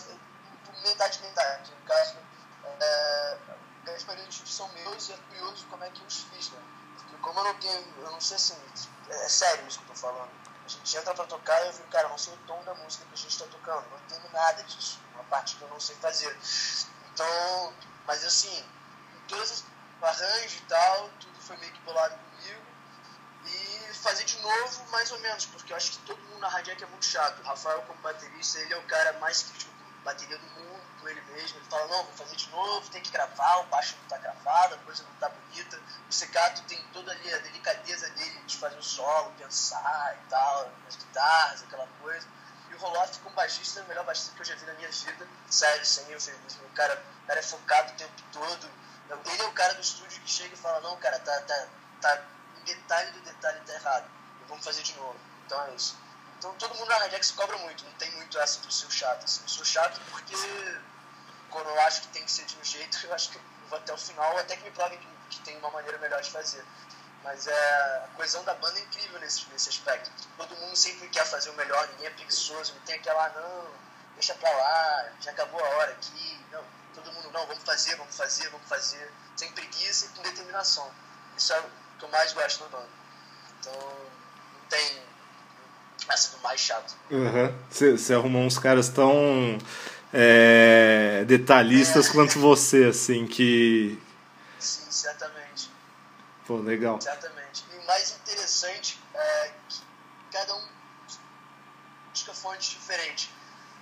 e 5.07 5.17
curioso 5.29 5.65
como 5.69 5.83
é 5.83 5.89
que 5.89 6.01
eu 6.01 6.07
os 6.07 6.23
fiz, 6.23 6.49
né? 6.51 6.59
Porque 6.97 7.15
como 7.17 7.39
eu 7.39 7.43
não 7.45 7.55
tenho, 7.55 7.93
eu 7.99 8.11
não 8.11 8.19
sei 8.19 8.35
assim, 8.35 8.57
é, 9.09 9.29
sério 9.29 9.67
isso 9.67 9.79
que 9.79 9.85
eu 9.85 9.95
tô 9.95 10.01
falando. 10.01 10.29
A 10.65 10.67
gente 10.67 10.97
entra 10.97 11.13
pra 11.13 11.25
tocar 11.25 11.63
e 11.63 11.67
eu 11.67 11.73
fico, 11.73 11.87
cara, 11.87 12.09
não 12.09 12.17
sei 12.17 12.33
o 12.33 12.37
tom 12.45 12.61
da 12.63 12.75
música 12.75 13.05
que 13.05 13.13
a 13.13 13.17
gente 13.17 13.39
tá 13.39 13.45
tocando, 13.45 13.89
não 13.89 13.97
entendo 13.99 14.31
nada 14.31 14.63
disso. 14.63 14.99
Uma 15.13 15.23
parte 15.23 15.55
que 15.55 15.61
eu 15.61 15.69
não 15.69 15.79
sei 15.79 15.95
fazer. 15.95 16.37
Então, 17.11 17.73
mas 18.05 18.23
assim, 18.23 18.63
todos 19.27 19.63
o 20.01 20.05
arranjo 20.05 20.57
e 20.57 20.61
tal, 20.67 21.09
tudo 21.19 21.39
foi 21.41 21.57
meio 21.57 21.71
que 21.73 21.79
bolado 21.81 22.15
comigo. 22.15 22.61
E 23.45 23.93
fazer 23.95 24.25
de 24.25 24.37
novo, 24.39 24.85
mais 24.91 25.11
ou 25.11 25.19
menos, 25.19 25.45
porque 25.45 25.73
eu 25.73 25.77
acho 25.77 25.91
que 25.91 25.97
todo 25.99 26.21
mundo 26.23 26.39
na 26.39 26.49
Radiac 26.49 26.83
é 26.83 26.87
muito 26.87 27.05
chato. 27.05 27.39
O 27.39 27.43
Rafael, 27.45 27.81
como 27.83 27.99
baterista, 28.01 28.59
ele 28.59 28.73
é 28.73 28.77
o 28.77 28.83
cara 28.83 29.13
mais 29.13 29.43
crítico 29.43 29.71
bateria 30.03 30.37
do 30.37 30.47
mundo, 30.47 30.78
com 30.99 31.07
ele 31.07 31.21
mesmo. 31.21 31.57
Ele 31.57 31.69
fala: 31.69 31.87
não, 31.87 32.03
vou 32.03 32.13
fazer 32.13 32.35
de 32.35 32.49
novo, 32.49 32.89
tem 32.89 33.01
que 33.01 33.11
gravar, 33.11 33.57
o 33.57 33.63
baixo 33.65 33.95
não 34.01 34.07
tá 34.07 34.17
gravado, 34.17 34.75
a 34.75 34.77
coisa 34.79 35.03
não 35.03 35.13
tá 35.15 35.29
bonita. 35.29 35.79
O 36.09 36.13
Secato 36.13 36.61
tem 36.63 36.81
toda 36.93 37.11
ali 37.11 37.33
a 37.33 37.37
delicadeza 37.39 38.09
dele 38.11 38.39
de 38.45 38.57
fazer 38.57 38.77
o 38.77 38.83
solo, 38.83 39.31
pensar 39.37 40.15
e 40.15 40.29
tal, 40.29 40.71
as 40.87 40.95
guitarras, 40.95 41.63
aquela 41.63 41.87
coisa. 42.01 42.27
E 42.69 42.75
o 42.75 42.77
Roloff, 42.77 43.19
como 43.19 43.35
baixista, 43.35 43.79
é 43.79 43.83
o 43.83 43.87
melhor 43.87 44.05
baixista 44.05 44.33
que 44.35 44.41
eu 44.41 44.45
já 44.45 44.55
vi 44.55 44.65
na 44.65 44.73
minha 44.73 44.91
vida, 44.91 45.27
sério, 45.49 45.85
sem 45.85 46.09
eufemismo. 46.11 46.65
O 46.65 46.69
cara, 46.75 47.03
o 47.23 47.27
cara 47.27 47.39
é 47.39 47.43
focado 47.43 47.93
o 47.93 47.95
tempo 47.95 48.23
todo. 48.31 48.69
Ele 49.09 49.41
é 49.41 49.45
o 49.45 49.51
cara 49.53 49.73
do 49.73 49.81
estúdio 49.81 50.21
que 50.21 50.29
chega 50.29 50.53
e 50.53 50.57
fala: 50.57 50.79
não, 50.81 50.95
cara, 50.97 51.19
tá, 51.19 51.41
tá, 51.41 51.67
tá 52.01 52.21
um 52.59 52.63
detalhe 52.63 53.11
do 53.11 53.21
detalhe 53.21 53.59
tá 53.65 53.73
errado. 53.73 54.09
Vamos 54.47 54.63
fazer 54.63 54.83
de 54.83 54.93
novo. 54.95 55.19
Então 55.45 55.61
é 55.65 55.75
isso. 55.75 55.95
Então 56.37 56.53
todo 56.55 56.75
mundo 56.75 56.87
na 56.87 56.97
Radex 56.97 57.31
cobra 57.31 57.57
muito, 57.57 57.83
não 57.83 57.91
tem 57.93 58.09
muito 58.11 58.39
essa 58.39 58.61
do 58.61 58.71
seu 58.71 58.89
chato. 58.89 59.25
Assim. 59.25 59.41
Eu 59.41 59.49
sou 59.49 59.65
chato 59.65 59.99
porque 60.09 60.35
quando 61.49 61.67
eu 61.67 61.79
acho 61.81 62.01
que 62.01 62.07
tem 62.09 62.23
que 62.23 62.31
ser 62.31 62.45
de 62.45 62.57
um 62.57 62.63
jeito, 62.63 62.99
eu 63.05 63.13
acho 63.13 63.29
que 63.29 63.37
eu 63.37 63.41
vou 63.69 63.77
até 63.77 63.93
o 63.93 63.97
final, 63.97 64.37
até 64.37 64.55
que 64.55 64.63
me 64.63 64.71
provem 64.71 64.97
que, 64.97 65.07
que 65.29 65.39
tem 65.41 65.57
uma 65.57 65.69
maneira 65.69 65.97
melhor 65.97 66.21
de 66.21 66.29
fazer. 66.31 66.63
Mas 67.23 67.47
é, 67.47 68.03
a 68.05 68.09
coesão 68.15 68.43
da 68.43 68.53
banda 68.53 68.79
é 68.79 68.81
incrível 68.81 69.19
nesse, 69.19 69.45
nesse 69.51 69.69
aspecto. 69.69 70.09
Todo 70.37 70.55
mundo 70.55 70.75
sempre 70.75 71.07
quer 71.09 71.25
fazer 71.25 71.49
o 71.49 71.53
melhor, 71.53 71.87
ninguém 71.89 72.07
é 72.07 72.09
preguiçoso, 72.11 72.73
não 72.73 72.81
tem 72.81 72.95
aquela, 72.95 73.29
não, 73.29 73.67
deixa 74.15 74.33
pra 74.35 74.49
lá, 74.49 75.09
já 75.19 75.31
acabou 75.31 75.63
a 75.63 75.69
hora 75.69 75.91
aqui. 75.91 76.39
Não, 76.51 76.63
todo 76.95 77.11
mundo, 77.11 77.29
não, 77.31 77.45
vamos 77.45 77.63
fazer, 77.63 77.95
vamos 77.97 78.15
fazer, 78.15 78.49
vamos 78.49 78.67
fazer, 78.67 79.11
sem 79.35 79.51
preguiça 79.51 80.05
e 80.05 80.09
com 80.09 80.21
determinação. 80.23 80.89
Isso 81.37 81.53
é 81.53 81.63
que 81.97 82.05
eu 82.05 82.09
mais 82.09 82.31
gosto 82.33 82.63
na 82.63 82.69
banda. 82.69 82.89
Então, 83.59 83.73
não 83.73 84.67
tem 84.69 85.03
essa 86.07 86.37
do 86.37 86.41
mais 86.41 86.59
chato. 86.59 86.95
Você 87.69 88.13
uhum. 88.13 88.19
arrumou 88.19 88.41
uns 88.43 88.57
caras 88.57 88.89
tão 88.89 89.57
é, 90.13 91.23
detalhistas 91.25 92.09
é. 92.09 92.11
quanto 92.11 92.39
você, 92.39 92.85
assim, 92.85 93.25
que. 93.27 94.01
Sim, 94.59 94.91
certamente. 94.91 95.69
Pô, 96.45 96.57
legal. 96.57 96.99
Certamente. 96.99 97.63
E 97.73 97.77
o 97.77 97.85
mais 97.85 98.11
interessante 98.11 98.99
é 99.13 99.51
que 99.67 99.81
cada 100.31 100.55
um 100.55 100.67
busca 102.11 102.33
fontes 102.33 102.69
diferentes. 102.71 103.29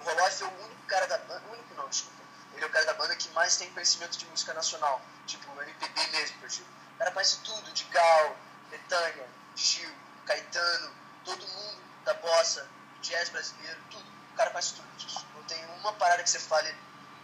O 0.01 0.03
Roloff 0.03 0.43
é 0.43 0.45
o 0.45 0.49
único 0.49 0.81
cara 0.87 1.07
da 1.07 1.17
banda. 1.19 1.43
O 1.49 1.53
único 1.53 1.75
não, 1.75 1.87
desculpa. 1.89 2.17
Ele 2.53 2.63
é 2.63 2.67
o 2.67 2.71
cara 2.71 2.85
da 2.85 2.93
banda 2.95 3.15
que 3.15 3.29
mais 3.29 3.55
tem 3.57 3.69
conhecimento 3.71 4.17
de 4.17 4.25
música 4.25 4.53
nacional. 4.53 5.01
Tipo, 5.25 5.51
o 5.51 5.61
MPB 5.61 6.07
mesmo, 6.11 6.37
eu 6.41 6.47
digo. 6.49 6.67
O 6.95 6.97
cara 6.97 7.11
conhece 7.11 7.39
tudo, 7.43 7.71
de 7.71 7.83
Gal, 7.85 8.35
Betânia, 8.71 9.27
Gil, 9.55 9.91
Caetano, 10.25 10.91
todo 11.23 11.47
mundo 11.47 11.81
da 12.03 12.13
bossa, 12.15 12.67
jazz 13.01 13.29
brasileiro, 13.29 13.79
tudo. 13.91 14.05
O 14.33 14.37
cara 14.37 14.49
conhece 14.49 14.73
tudo 14.73 14.87
disso. 14.97 15.25
Não 15.35 15.43
tem 15.43 15.63
uma 15.79 15.93
parada 15.93 16.16
que 16.27 16.31
você 16.31 16.39
fale 16.39 16.75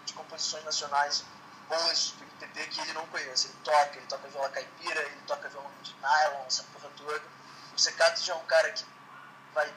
de 0.05 0.13
composições 0.13 0.63
nacionais 0.63 1.25
boas 1.67 2.11
do 2.11 2.23
MPB 2.23 2.67
que 2.67 2.79
ele 2.79 2.93
não 2.93 3.05
conhece. 3.07 3.47
Ele 3.47 3.57
toca, 3.63 3.97
ele 3.97 4.07
toca 4.07 4.27
viola 4.29 4.49
caipira, 4.49 5.01
ele 5.01 5.21
toca 5.27 5.49
violão 5.49 5.71
de 5.81 5.93
nylon, 5.95 6.45
essa 6.47 6.63
porra 6.63 6.89
toda. 6.95 7.21
O 7.75 7.79
Secato 7.79 8.21
já 8.21 8.33
é 8.33 8.35
um 8.37 8.45
cara 8.45 8.71
que 8.71 8.85
vai 9.53 9.71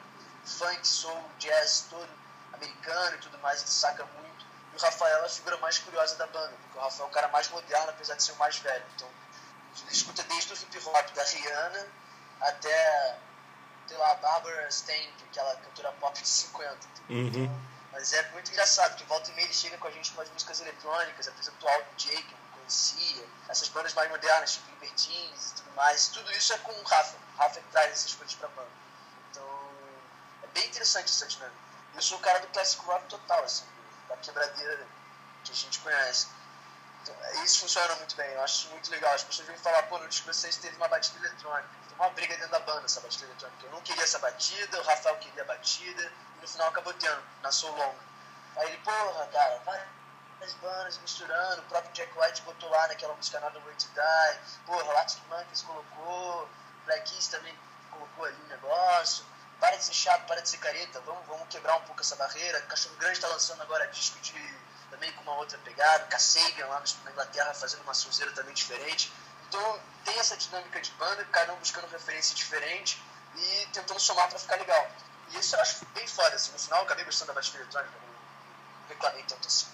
funk, 0.45 0.87
soul, 0.87 1.29
jazz 1.39 1.87
todo 1.89 2.09
americano 2.53 3.15
e 3.17 3.19
tudo 3.19 3.37
mais, 3.39 3.59
ele 3.61 3.69
saca 3.69 4.05
muito. 4.05 4.45
E 4.73 4.77
o 4.77 4.79
Rafael 4.79 5.23
é 5.23 5.25
a 5.25 5.29
figura 5.29 5.57
mais 5.57 5.77
curiosa 5.79 6.15
da 6.15 6.27
banda, 6.27 6.53
porque 6.61 6.77
o 6.77 6.81
Rafael 6.81 7.07
é 7.07 7.09
o 7.09 7.13
cara 7.13 7.27
mais 7.27 7.49
moderno, 7.49 7.89
apesar 7.89 8.15
de 8.15 8.23
ser 8.23 8.31
o 8.31 8.37
mais 8.37 8.57
velho. 8.59 8.85
Então, 8.95 9.09
ele 9.81 9.91
escuta 9.91 10.23
desde 10.23 10.53
o 10.53 10.55
hip 10.55 10.77
hop 10.87 11.09
da 11.13 11.23
Rihanna 11.23 11.87
até, 12.39 13.19
sei 13.87 13.97
lá, 13.97 14.15
Barbara 14.15 14.71
Stein, 14.71 15.13
aquela 15.29 15.53
cantora 15.57 15.91
pop 15.99 16.19
de 16.21 16.27
50. 16.27 16.77
Uhum. 17.09 17.27
Então, 17.27 17.76
mas 17.97 18.13
é 18.13 18.21
muito 18.29 18.51
engraçado, 18.51 18.95
que 18.95 19.03
volta 19.05 19.31
e 19.31 19.33
meia 19.33 19.45
ele 19.45 19.53
chega 19.55 19.75
com 19.79 19.87
a 19.87 19.91
gente 19.91 20.11
com 20.11 20.21
as 20.21 20.29
músicas 20.29 20.61
eletrônicas, 20.61 21.27
apresentou 21.27 21.67
álbum 21.67 21.95
Jake, 21.97 22.21
que 22.21 22.31
eu 22.31 22.37
não 22.37 22.59
conhecia, 22.59 23.25
essas 23.49 23.69
bandas 23.69 23.91
mais 23.95 24.07
modernas, 24.11 24.53
tipo 24.53 24.69
Libertines 24.69 25.49
e 25.49 25.55
tudo 25.55 25.75
mais. 25.75 26.07
Tudo 26.09 26.31
isso 26.33 26.53
é 26.53 26.57
com 26.59 26.71
o 26.71 26.83
Rafa. 26.83 27.17
O 27.17 27.37
Rafa 27.39 27.59
que 27.59 27.67
traz 27.69 27.91
essas 27.91 28.13
coisas 28.13 28.35
pra 28.35 28.49
banda. 28.49 28.69
Então, 29.31 29.43
é 30.43 30.47
bem 30.47 30.67
interessante 30.67 31.05
essa 31.05 31.25
dinâmica. 31.25 31.57
Eu 31.95 32.01
sou 32.03 32.19
o 32.19 32.21
cara 32.21 32.37
do 32.37 32.47
classic 32.49 32.85
rock 32.85 33.07
total, 33.07 33.43
assim, 33.43 33.65
da 34.07 34.17
quebradeira 34.17 34.85
que 35.43 35.51
a 35.51 35.55
gente 35.55 35.79
conhece. 35.79 36.27
Então, 37.01 37.15
isso 37.43 37.61
funciona 37.61 37.95
muito 37.95 38.15
bem, 38.15 38.29
eu 38.29 38.43
acho 38.43 38.69
muito 38.69 38.91
legal. 38.91 39.11
As 39.15 39.23
pessoas 39.23 39.47
vêm 39.47 39.57
falar, 39.57 39.81
pô, 39.83 39.97
no 39.97 40.07
disco 40.07 40.31
vocês 40.31 40.55
teve 40.57 40.75
uma 40.75 40.87
batida 40.87 41.17
eletrônica. 41.25 41.69
Foi 41.87 41.95
uma 42.05 42.13
briga 42.13 42.35
dentro 42.35 42.51
da 42.51 42.59
banda 42.59 42.85
essa 42.85 43.01
batida 43.01 43.25
eletrônica. 43.25 43.65
Eu 43.65 43.71
não 43.71 43.81
queria 43.81 44.03
essa 44.03 44.19
batida, 44.19 44.79
o 44.79 44.83
Rafael 44.83 45.17
queria 45.17 45.41
a 45.41 45.45
batida, 45.47 46.13
no 46.47 46.51
final 46.51 46.67
acabou 46.69 46.93
tendo, 46.93 47.21
na 47.43 47.51
Soul 47.51 47.75
Long. 47.75 47.95
Aí 48.55 48.67
ele, 48.69 48.77
porra, 48.77 49.27
cara, 49.27 49.61
várias 49.65 50.53
bandas 50.55 50.97
misturando, 50.99 51.61
o 51.61 51.65
próprio 51.65 51.91
Jack 51.93 52.17
White 52.17 52.41
botou 52.43 52.69
lá 52.69 52.87
naquela 52.87 53.13
música 53.15 53.37
Another 53.37 53.61
Way 53.61 53.75
to 53.75 53.87
Die, 53.87 54.63
porra, 54.65 54.93
Latin 54.93 55.21
Monkeys 55.29 55.61
colocou, 55.61 56.49
Black 56.85 57.11
Keys 57.11 57.27
também 57.27 57.53
colocou 57.91 58.25
ali 58.25 58.37
um 58.45 58.47
negócio. 58.47 59.25
Para 59.59 59.75
de 59.75 59.83
ser 59.83 59.93
chato, 59.93 60.25
para 60.27 60.41
de 60.41 60.49
ser 60.49 60.59
careta, 60.59 61.01
vamos, 61.01 61.25
vamos 61.27 61.47
quebrar 61.49 61.75
um 61.77 61.81
pouco 61.81 61.99
essa 62.01 62.15
barreira. 62.15 62.61
Cachorro 62.61 62.95
Grande 62.97 63.15
está 63.15 63.27
lançando 63.27 63.61
agora 63.63 63.87
disco 63.87 64.19
de 64.19 64.33
também 64.91 65.11
com 65.13 65.23
uma 65.23 65.33
outra 65.33 65.57
pegada, 65.59 66.05
Kasabian 66.05 66.67
lá 66.67 66.81
na 67.03 67.11
Inglaterra 67.11 67.53
fazendo 67.55 67.81
uma 67.81 67.93
sonzeira 67.93 68.31
também 68.31 68.53
diferente. 68.53 69.11
Então 69.47 69.81
tem 70.05 70.17
essa 70.19 70.37
dinâmica 70.37 70.79
de 70.79 70.91
banda, 70.91 71.25
cada 71.25 71.53
um 71.53 71.57
buscando 71.57 71.87
referência 71.87 72.35
diferente 72.35 73.01
e 73.35 73.67
tentando 73.73 73.99
somar 73.99 74.29
para 74.29 74.39
ficar 74.39 74.55
legal. 74.57 74.87
E 75.33 75.39
isso 75.39 75.55
eu 75.55 75.61
acho 75.61 75.85
bem 75.93 76.07
foda, 76.07 76.35
assim, 76.35 76.51
no 76.53 76.59
final 76.59 76.79
eu 76.79 76.85
acabei 76.85 77.05
gostando 77.05 77.27
da 77.27 77.33
batida 77.33 77.57
eletrônica, 77.57 77.91
não 77.91 78.89
reclamei 78.89 79.23
tanto 79.27 79.47
assim. 79.47 79.67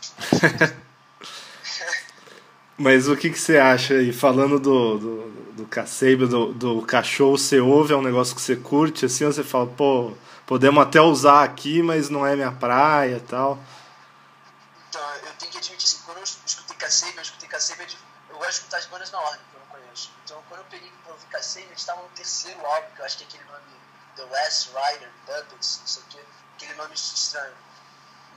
Mas 2.77 3.07
o 3.07 3.15
que, 3.15 3.29
que 3.29 3.39
você 3.39 3.57
acha 3.57 3.93
aí, 3.93 4.11
falando 4.11 4.59
do, 4.59 4.97
do, 4.97 5.31
do 5.53 6.27
do, 6.27 6.53
do 6.53 6.81
cachorro, 6.81 7.37
você 7.37 7.59
ouve, 7.59 7.93
é 7.93 7.95
um 7.95 8.01
negócio 8.01 8.35
que 8.35 8.41
você 8.41 8.55
curte, 8.55 9.05
assim, 9.05 9.25
ou 9.25 9.31
você 9.31 9.43
fala, 9.43 9.67
pô, 9.67 10.11
podemos 10.47 10.81
até 10.81 10.99
usar 10.99 11.43
aqui, 11.43 11.83
mas 11.83 12.09
não 12.09 12.25
é 12.25 12.35
minha 12.35 12.51
praia 12.51 13.17
e 13.17 13.19
tal? 13.19 13.59
Kasabian, 16.93 17.15
eu 17.15 17.21
escutei 17.21 17.47
Kasabian, 17.47 17.87
eu 18.29 18.37
gosto 18.37 18.49
de 18.49 18.55
escutar 18.55 18.77
as 18.77 18.85
bandas 18.85 19.11
na 19.11 19.19
ordem, 19.19 19.39
que 19.49 19.55
eu 19.55 19.59
não 19.61 19.67
conheço. 19.67 20.11
Então, 20.23 20.43
quando 20.47 20.59
eu 20.59 20.65
peguei 20.65 20.91
pra 21.03 21.13
ouvir 21.13 21.25
Kasabian, 21.27 21.67
eles 21.67 21.79
estavam 21.79 22.03
no 22.03 22.09
terceiro 22.09 22.63
álbum, 22.65 22.87
que 22.93 23.01
eu 23.01 23.05
acho 23.05 23.17
que 23.17 23.23
é 23.23 23.27
aquele 23.27 23.43
nome 23.45 23.82
The 24.15 24.25
Last 24.25 24.69
Rider, 24.69 25.11
Puppets, 25.25 25.79
não 25.79 25.87
sei 25.87 26.03
o 26.03 26.05
quê, 26.07 26.23
aquele 26.55 26.73
nome 26.75 26.93
estranho. 26.93 27.55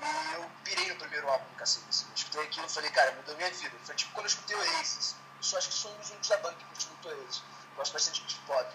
E 0.01 0.35
eu 0.35 0.51
pirei 0.65 0.89
no 0.89 0.97
primeiro 0.97 1.29
álbum 1.29 1.45
do 1.49 1.57
Kasabian, 1.57 1.89
assim. 1.89 2.07
Eu 2.09 2.15
escutei 2.15 2.43
aquilo 2.43 2.67
e 2.67 2.71
falei, 2.71 2.91
cara, 2.91 3.13
mudou 3.13 3.37
minha 3.37 3.51
vida. 3.51 3.75
Foi 3.85 3.95
tipo 3.95 4.13
quando 4.13 4.27
eu 4.27 4.31
escutei 4.31 4.57
Oasis. 4.57 5.15
Eu 5.39 5.43
só 5.43 5.59
acho 5.59 5.69
que 5.69 5.75
sou 5.75 5.91
um 5.91 5.99
dos 5.99 6.11
únicos 6.11 6.29
da 6.29 6.37
banda 6.39 6.57
que 6.57 6.65
curte 6.65 6.87
muito. 6.89 7.09
Eu 7.09 7.29
gosto 7.77 7.93
bastante 7.93 8.23
de 8.23 8.35
pop. 8.41 8.75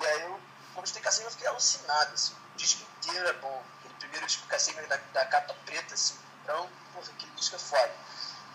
E 0.00 0.06
aí, 0.06 0.22
eu, 0.22 0.40
quando 0.74 0.86
escutei 0.86 1.02
Kasabian, 1.02 1.26
eu 1.26 1.30
fiquei 1.30 1.46
alucinado, 1.46 2.14
assim. 2.14 2.34
O 2.34 2.56
disco 2.56 2.82
inteiro 2.98 3.26
é 3.26 3.32
bom. 3.34 3.64
Aquele 3.78 3.94
primeiro 3.94 4.26
disco 4.26 4.46
Kasabian 4.46 4.86
da, 4.86 4.96
da 4.96 5.24
capa 5.26 5.54
preta, 5.64 5.94
assim, 5.94 6.18
então, 6.42 6.68
porra, 6.92 7.10
aquele 7.10 7.32
disco 7.32 7.56
é 7.56 7.58
foda. 7.58 7.92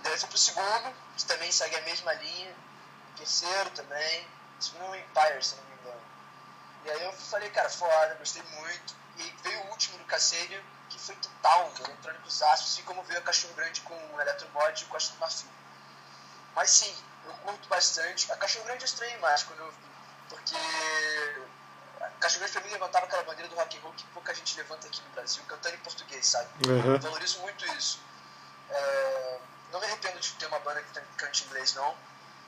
Daí 0.04 0.14
eu 0.14 0.18
fui 0.20 0.30
pro 0.30 0.38
segundo, 0.38 0.96
que 1.18 1.26
também 1.26 1.52
segue 1.52 1.76
a 1.76 1.82
mesma 1.82 2.14
linha. 2.14 2.56
O 3.14 3.18
terceiro 3.18 3.70
também. 3.72 4.28
O 4.60 4.64
segundo 4.64 4.86
é 4.86 4.90
o 4.90 4.96
Empire, 4.96 5.38
engano. 5.38 5.69
E 6.89 6.91
aí 6.91 7.04
eu 7.04 7.13
falei, 7.13 7.49
cara, 7.52 7.69
foda, 7.69 8.15
gostei 8.15 8.41
muito. 8.41 8.95
E 9.17 9.21
aí 9.23 9.36
veio 9.43 9.60
o 9.62 9.69
último 9.69 9.97
do 9.97 10.06
Cacênio, 10.06 10.63
que 10.89 10.99
foi 10.99 11.15
total, 11.15 11.69
um 11.69 11.86
eletrônico 11.86 12.28
aço, 12.28 12.43
assim 12.43 12.84
como 12.84 13.04
veio 13.04 13.19
a 13.19 13.23
Cachorro 13.23 13.54
Grande 13.54 13.82
com 13.82 13.93
o 13.93 14.21
Eletromod 14.21 14.82
e 14.82 14.86
o 14.86 14.88
Costa 14.88 15.13
do 15.13 15.19
Marfim. 15.19 15.47
Mas 16.56 16.69
sim, 16.71 16.95
eu 17.25 17.34
curto 17.34 17.67
bastante. 17.67 18.32
A 18.32 18.38
Cachorro 18.38 18.65
Grande 18.65 18.84
eu 18.84 18.88
estranhei 18.88 19.17
mais 19.19 19.43
quando 19.43 19.60
eu 19.60 19.71
vi, 19.71 19.78
porque 20.30 20.56
a 22.02 22.10
Cachorro 22.19 22.39
Grande 22.39 22.54
pra 22.54 22.62
mim 22.62 22.71
levantava 22.71 23.06
aquela 23.06 23.23
bandeira 23.23 23.49
do 23.49 23.56
rock 23.56 23.78
and 23.78 23.82
roll 23.82 23.93
que 23.93 24.06
pouca 24.08 24.34
gente 24.34 24.58
levanta 24.58 24.88
aqui 24.88 25.02
no 25.02 25.10
Brasil, 25.10 25.43
cantando 25.47 25.75
em 25.75 25.80
português, 25.80 26.25
sabe? 26.25 26.49
Uhum. 26.67 26.93
Eu 26.93 26.99
valorizo 26.99 27.39
muito 27.39 27.65
isso. 27.73 28.02
É 28.69 29.39
não 29.71 29.80
me 29.80 29.86
arrependo 29.86 30.19
de 30.19 30.32
ter 30.34 30.45
uma 30.47 30.60
banda 30.60 30.82
que 30.82 30.99
cante 31.17 31.45
inglês, 31.45 31.73
não. 31.75 31.95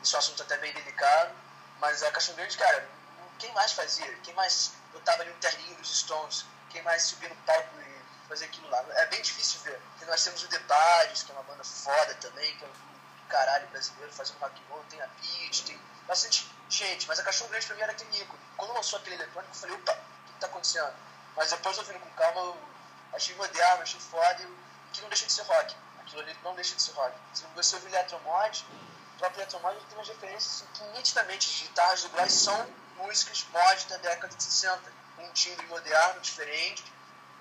Isso 0.02 0.16
é 0.16 0.18
um 0.18 0.20
assunto 0.20 0.44
até 0.44 0.58
bem 0.58 0.74
delicado. 0.74 1.32
Mas 1.80 2.04
a 2.04 2.12
Caixa 2.12 2.34
Grande, 2.34 2.58
cara, 2.58 2.88
quem 3.42 3.52
mais 3.54 3.72
fazia? 3.74 4.14
Quem 4.24 4.34
mais 4.36 4.72
botava 4.94 5.24
ali 5.24 5.32
um 5.32 5.40
terninho 5.40 5.76
dos 5.78 6.00
Stones? 6.00 6.46
Quem 6.70 6.82
mais 6.84 7.02
subia 7.04 7.28
no 7.28 7.36
palco 7.38 7.70
e 7.80 8.28
fazia 8.30 8.46
aquilo 8.46 8.70
lá? 8.70 8.86
É 8.92 9.08
bem 9.08 9.22
difícil 9.22 9.60
ver. 9.62 9.82
Porque 9.92 10.06
nós 10.06 10.24
temos 10.24 10.44
o 10.44 10.48
The 10.48 10.60
Bodies, 10.60 11.24
que 11.24 11.32
é 11.32 11.34
uma 11.34 11.44
banda 11.44 11.64
foda 11.64 12.14
também, 12.16 12.56
que 12.58 12.64
é 12.64 12.68
um 12.68 13.28
caralho 13.28 13.68
brasileiro 13.70 14.14
fazendo 14.14 14.38
rock 14.38 14.62
and 14.62 14.66
roll. 14.70 14.84
Tem 14.90 15.02
a 15.02 15.08
Beat, 15.08 15.66
tem 15.66 15.82
bastante 16.08 16.50
gente. 16.70 17.08
Mas 17.08 17.20
a 17.20 17.24
Cachorro 17.24 17.50
Grande 17.50 17.66
pra 17.66 17.76
mim 17.76 17.82
era 17.82 17.92
aquele 17.92 18.22
ícone. 18.22 18.40
Quando 18.56 18.74
lançou 18.74 19.00
aquele 19.00 19.16
eletrônico, 19.16 19.54
eu 19.54 19.60
falei, 19.60 19.76
opa, 19.76 19.92
o 19.92 20.34
que 20.34 20.40
tá 20.40 20.46
acontecendo? 20.46 20.94
Mas 21.36 21.50
depois, 21.50 21.78
ouvindo 21.80 22.00
com 22.00 22.10
calma, 22.12 22.42
eu 22.42 22.58
achei 23.14 23.36
moderno, 23.36 23.82
achei 23.82 24.00
foda 24.00 24.44
e 24.44 24.58
que 24.94 25.02
não 25.02 25.10
deixa 25.10 25.26
de 25.26 25.34
ser 25.34 25.44
rock. 25.44 25.76
Aquilo 26.00 26.22
ali 26.22 26.38
não 26.44 26.54
deixa 26.54 26.76
de 26.76 26.82
ser 26.82 26.92
rock. 26.92 27.16
Se 27.34 27.44
você 27.56 27.76
ouvir 27.76 27.88
Eletromod, 27.88 28.66
o 29.16 29.18
próprio 29.18 29.42
Eletromod 29.42 29.80
tem 29.88 29.98
umas 29.98 30.08
referências 30.08 30.62
assim, 30.62 30.68
que 30.74 30.84
nitidamente 30.98 31.50
as 31.50 31.68
guitarras 31.68 32.04
do 32.04 32.10
Glass 32.10 32.34
são 32.34 32.81
músicas 33.02 33.46
mod 33.52 33.88
da 33.90 33.98
década 33.98 34.36
de 34.36 34.44
60. 34.44 34.80
Um 35.20 35.32
timbre 35.34 35.66
moderno, 35.68 36.20
diferente, 36.22 36.84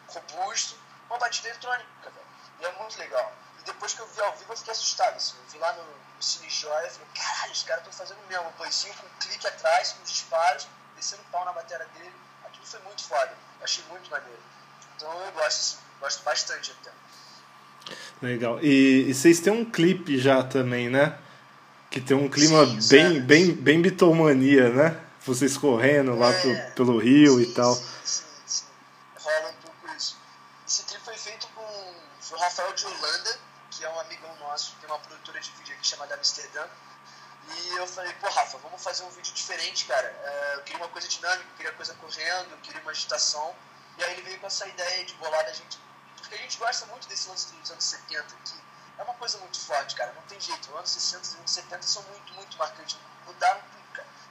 robusto, 0.08 0.76
uma 1.08 1.18
batida 1.18 1.48
eletrônica, 1.48 1.88
velho. 2.04 2.26
E 2.60 2.64
é 2.64 2.72
muito 2.80 2.98
legal. 2.98 3.32
E 3.60 3.64
depois 3.64 3.94
que 3.94 4.00
eu 4.00 4.06
vi 4.08 4.20
ao 4.20 4.36
vivo, 4.36 4.52
eu 4.52 4.56
fiquei 4.56 4.72
assustado. 4.72 5.16
Assim. 5.16 5.34
Eu 5.36 5.50
vi 5.50 5.58
lá 5.58 5.72
no, 5.72 5.82
no 5.82 6.22
Cine 6.22 6.50
Joia, 6.50 6.84
eu 6.86 6.90
falei, 6.90 7.08
caralho, 7.14 7.52
os 7.52 7.62
caras 7.62 7.86
estão 7.86 8.06
fazendo 8.06 8.28
mesmo. 8.28 8.46
Um 8.48 8.58
boizinho 8.58 8.94
com 8.94 9.06
um 9.06 9.10
clique 9.20 9.46
atrás, 9.46 9.92
com 9.92 10.02
os 10.02 10.10
disparos, 10.10 10.68
descendo 10.96 11.22
pau 11.32 11.44
na 11.44 11.52
bateria 11.52 11.86
dele. 11.86 12.12
Aquilo 12.44 12.66
foi 12.66 12.80
muito 12.80 13.02
foda. 13.04 13.32
Eu 13.58 13.64
achei 13.64 13.84
muito 13.88 14.10
maneiro. 14.10 14.42
Então 14.96 15.12
eu 15.24 15.32
gosto, 15.32 15.46
assim, 15.46 15.76
gosto 16.00 16.22
bastante 16.22 16.74
até. 16.80 16.90
Legal. 18.20 18.62
E, 18.62 19.08
e, 19.08 19.14
vocês 19.14 19.40
têm 19.40 19.52
um 19.52 19.64
clipe 19.64 20.18
já 20.18 20.42
também, 20.42 20.90
né? 20.90 21.18
Que 21.90 22.00
tem 22.00 22.16
um 22.16 22.28
clima 22.28 22.66
sim, 22.66 22.88
bem, 22.88 23.20
bem, 23.20 23.52
bem 23.52 23.82
bitomania, 23.82 24.68
né? 24.68 25.09
Vocês 25.24 25.56
correndo 25.56 26.18
lá 26.18 26.30
é, 26.30 26.40
pro, 26.40 26.74
pelo 26.74 26.98
rio 26.98 27.36
sim, 27.36 27.42
e 27.42 27.54
tal. 27.54 27.74
Sim, 27.74 27.84
sim, 28.04 28.24
sim. 28.46 28.64
Rola 29.18 29.48
um 29.50 29.54
pouco 29.54 29.96
isso. 29.96 30.16
Esse 30.66 30.82
clipe 30.84 31.04
foi 31.04 31.16
feito 31.16 31.46
com 31.48 31.62
o 31.62 32.38
Rafael 32.38 32.72
de 32.72 32.86
Holanda, 32.86 33.38
que 33.70 33.84
é 33.84 33.88
um 33.90 34.00
amigão 34.00 34.34
nosso, 34.36 34.74
tem 34.80 34.88
uma 34.88 34.98
produtora 34.98 35.40
de 35.40 35.50
vídeo 35.52 35.74
aqui 35.74 35.86
chamada 35.86 36.14
Amsterdã. 36.14 36.66
E 37.48 37.76
eu 37.76 37.86
falei, 37.86 38.12
pô, 38.14 38.28
Rafa, 38.28 38.58
vamos 38.58 38.82
fazer 38.82 39.02
um 39.02 39.10
vídeo 39.10 39.32
diferente, 39.34 39.84
cara. 39.86 40.06
É, 40.06 40.54
eu 40.56 40.62
queria 40.62 40.80
uma 40.82 40.88
coisa 40.88 41.08
dinâmica, 41.08 41.44
eu 41.50 41.56
queria 41.56 41.72
coisa 41.72 41.94
correndo, 41.94 42.52
eu 42.52 42.58
queria 42.58 42.80
uma 42.80 42.90
agitação. 42.90 43.54
E 43.98 44.04
aí 44.04 44.12
ele 44.12 44.22
veio 44.22 44.40
com 44.40 44.46
essa 44.46 44.66
ideia 44.66 45.04
de 45.04 45.14
bolar 45.14 45.44
da 45.44 45.52
gente 45.52 45.78
porque 46.30 46.34
a 46.34 46.38
gente 46.38 46.58
gosta 46.58 46.86
muito 46.86 47.08
desse 47.08 47.28
lance 47.28 47.52
dos 47.52 47.70
anos 47.72 47.84
70, 47.84 48.24
que 48.44 48.54
é 48.98 49.02
uma 49.02 49.14
coisa 49.14 49.36
muito 49.38 49.58
forte, 49.58 49.96
cara. 49.96 50.12
Não 50.12 50.22
tem 50.22 50.40
jeito. 50.40 50.70
Os 50.70 50.76
anos 50.76 50.90
60 50.90 51.16
e 51.16 51.28
os 51.28 51.34
anos 51.34 51.50
70 51.50 51.82
são 51.82 52.02
muito, 52.04 52.32
muito 52.34 52.56
marcantes. 52.56 52.96
Mudaram 53.26 53.60
tudo. 53.60 53.79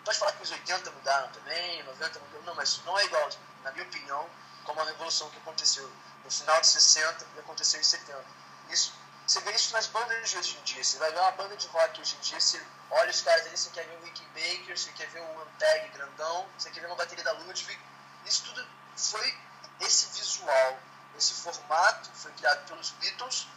Pode 0.10 0.18
falar 0.18 0.32
que 0.32 0.42
os 0.42 0.50
80 0.50 0.90
mudaram 0.90 1.28
também, 1.34 1.84
90 1.84 2.20
mudaram. 2.20 2.44
Não, 2.44 2.56
mas 2.56 2.82
não 2.84 2.98
é 2.98 3.06
igual, 3.06 3.30
na 3.64 3.72
minha 3.74 3.86
opinião, 3.86 4.28
como 4.64 4.82
a 4.82 4.84
revolução 4.84 5.30
que 5.30 5.38
aconteceu 5.38 5.88
no 6.24 6.32
final 6.32 6.60
de 6.62 6.66
60 6.66 7.28
e 7.36 7.40
aconteceu 7.40 7.80
em 7.80 7.84
70. 7.84 8.26
Isso, 8.72 8.92
você 9.28 9.40
vê 9.42 9.52
isso 9.52 9.72
nas 9.72 9.86
bandas 9.86 10.28
de 10.28 10.36
hoje 10.40 10.58
em 10.58 10.64
dia. 10.64 10.84
Você 10.84 10.98
vai 10.98 11.12
ver 11.12 11.20
uma 11.20 11.30
banda 11.34 11.56
de 11.56 11.68
rock 11.68 12.02
hoje 12.02 12.16
em 12.16 12.22
dia, 12.22 12.42
você 12.42 12.60
olha 12.90 13.12
os 13.12 13.22
caras 13.22 13.46
ali, 13.46 13.56
você 13.56 13.70
quer 13.70 13.86
ver 13.86 13.98
o 13.98 14.04
Ricky 14.04 14.26
Baker, 14.34 14.80
você 14.80 14.92
quer 14.94 15.08
ver 15.10 15.22
o 15.22 15.42
Ampeg 15.44 15.90
grandão, 15.90 16.50
você 16.58 16.72
quer 16.72 16.80
ver 16.80 16.88
uma 16.88 16.96
bateria 16.96 17.24
da 17.24 17.34
Ludwig. 17.34 17.80
Isso 18.26 18.46
tudo 18.46 18.68
foi 18.96 19.38
esse 19.80 20.08
visual 20.18 20.80
esse 21.20 21.36
formato 21.36 22.10
foi 22.16 22.32
criado 22.32 22.66
pelos 22.66 22.90
Beatles 22.92 23.48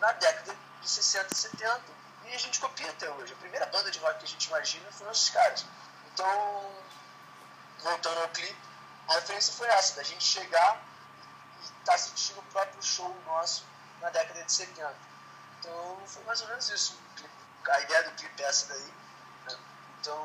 na 0.00 0.12
década 0.12 0.56
de 0.80 0.88
60 0.88 1.34
e 1.34 1.36
70 1.36 1.82
e 2.24 2.34
a 2.34 2.38
gente 2.38 2.60
copia 2.60 2.88
até 2.90 3.10
hoje. 3.10 3.32
A 3.32 3.36
primeira 3.36 3.66
banda 3.66 3.90
de 3.90 3.98
rock 3.98 4.18
que 4.20 4.24
a 4.24 4.28
gente 4.28 4.46
imagina 4.46 4.90
foram 4.92 5.10
esses 5.10 5.30
caras. 5.30 5.64
Então, 6.18 6.60
voltando 7.84 8.18
ao 8.18 8.28
clipe, 8.30 8.56
a 9.08 9.14
referência 9.14 9.54
foi 9.54 9.68
essa, 9.68 9.94
da 9.94 10.02
gente 10.02 10.24
chegar 10.24 10.82
e 11.60 11.64
estar 11.64 11.92
tá 11.92 11.96
sentindo 11.96 12.40
o 12.40 12.52
próprio 12.52 12.82
show 12.82 13.16
nosso 13.24 13.64
na 14.02 14.10
década 14.10 14.42
de 14.42 14.52
70. 14.52 14.92
Então, 15.60 15.96
foi 16.06 16.24
mais 16.24 16.42
ou 16.42 16.48
menos 16.48 16.68
isso. 16.70 16.98
A 17.70 17.80
ideia 17.82 18.02
do 18.02 18.10
clipe 18.16 18.42
é 18.42 18.46
essa 18.46 18.66
daí. 18.66 18.82
Né? 19.46 19.58
Então, 20.00 20.20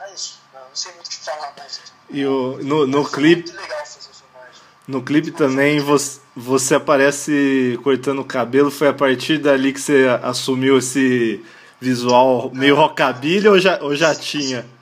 é 0.00 0.12
isso. 0.12 0.38
Não, 0.52 0.68
não 0.68 0.76
sei 0.76 0.92
muito 0.92 1.06
o 1.06 1.10
que 1.10 1.16
falar 1.16 1.54
mais. 1.56 1.80
E 2.10 2.26
o, 2.26 2.58
no, 2.62 2.86
no 2.86 3.10
clipe. 3.10 3.50
Muito 3.50 3.58
legal 3.58 3.86
fazer 3.86 4.12
filmagem. 4.12 4.62
No 4.86 5.02
clipe 5.02 5.30
também 5.30 5.80
você, 5.80 6.20
você 6.36 6.74
aparece 6.74 7.80
cortando 7.82 8.18
o 8.18 8.24
cabelo. 8.26 8.70
Foi 8.70 8.88
a 8.88 8.94
partir 8.94 9.38
dali 9.38 9.72
que 9.72 9.80
você 9.80 10.08
assumiu 10.22 10.76
esse 10.76 11.42
visual 11.80 12.50
meio 12.50 12.76
rockabilly 12.76 13.48
ou 13.48 13.58
já, 13.58 13.78
ou 13.80 13.96
já 13.96 14.14
tinha? 14.14 14.76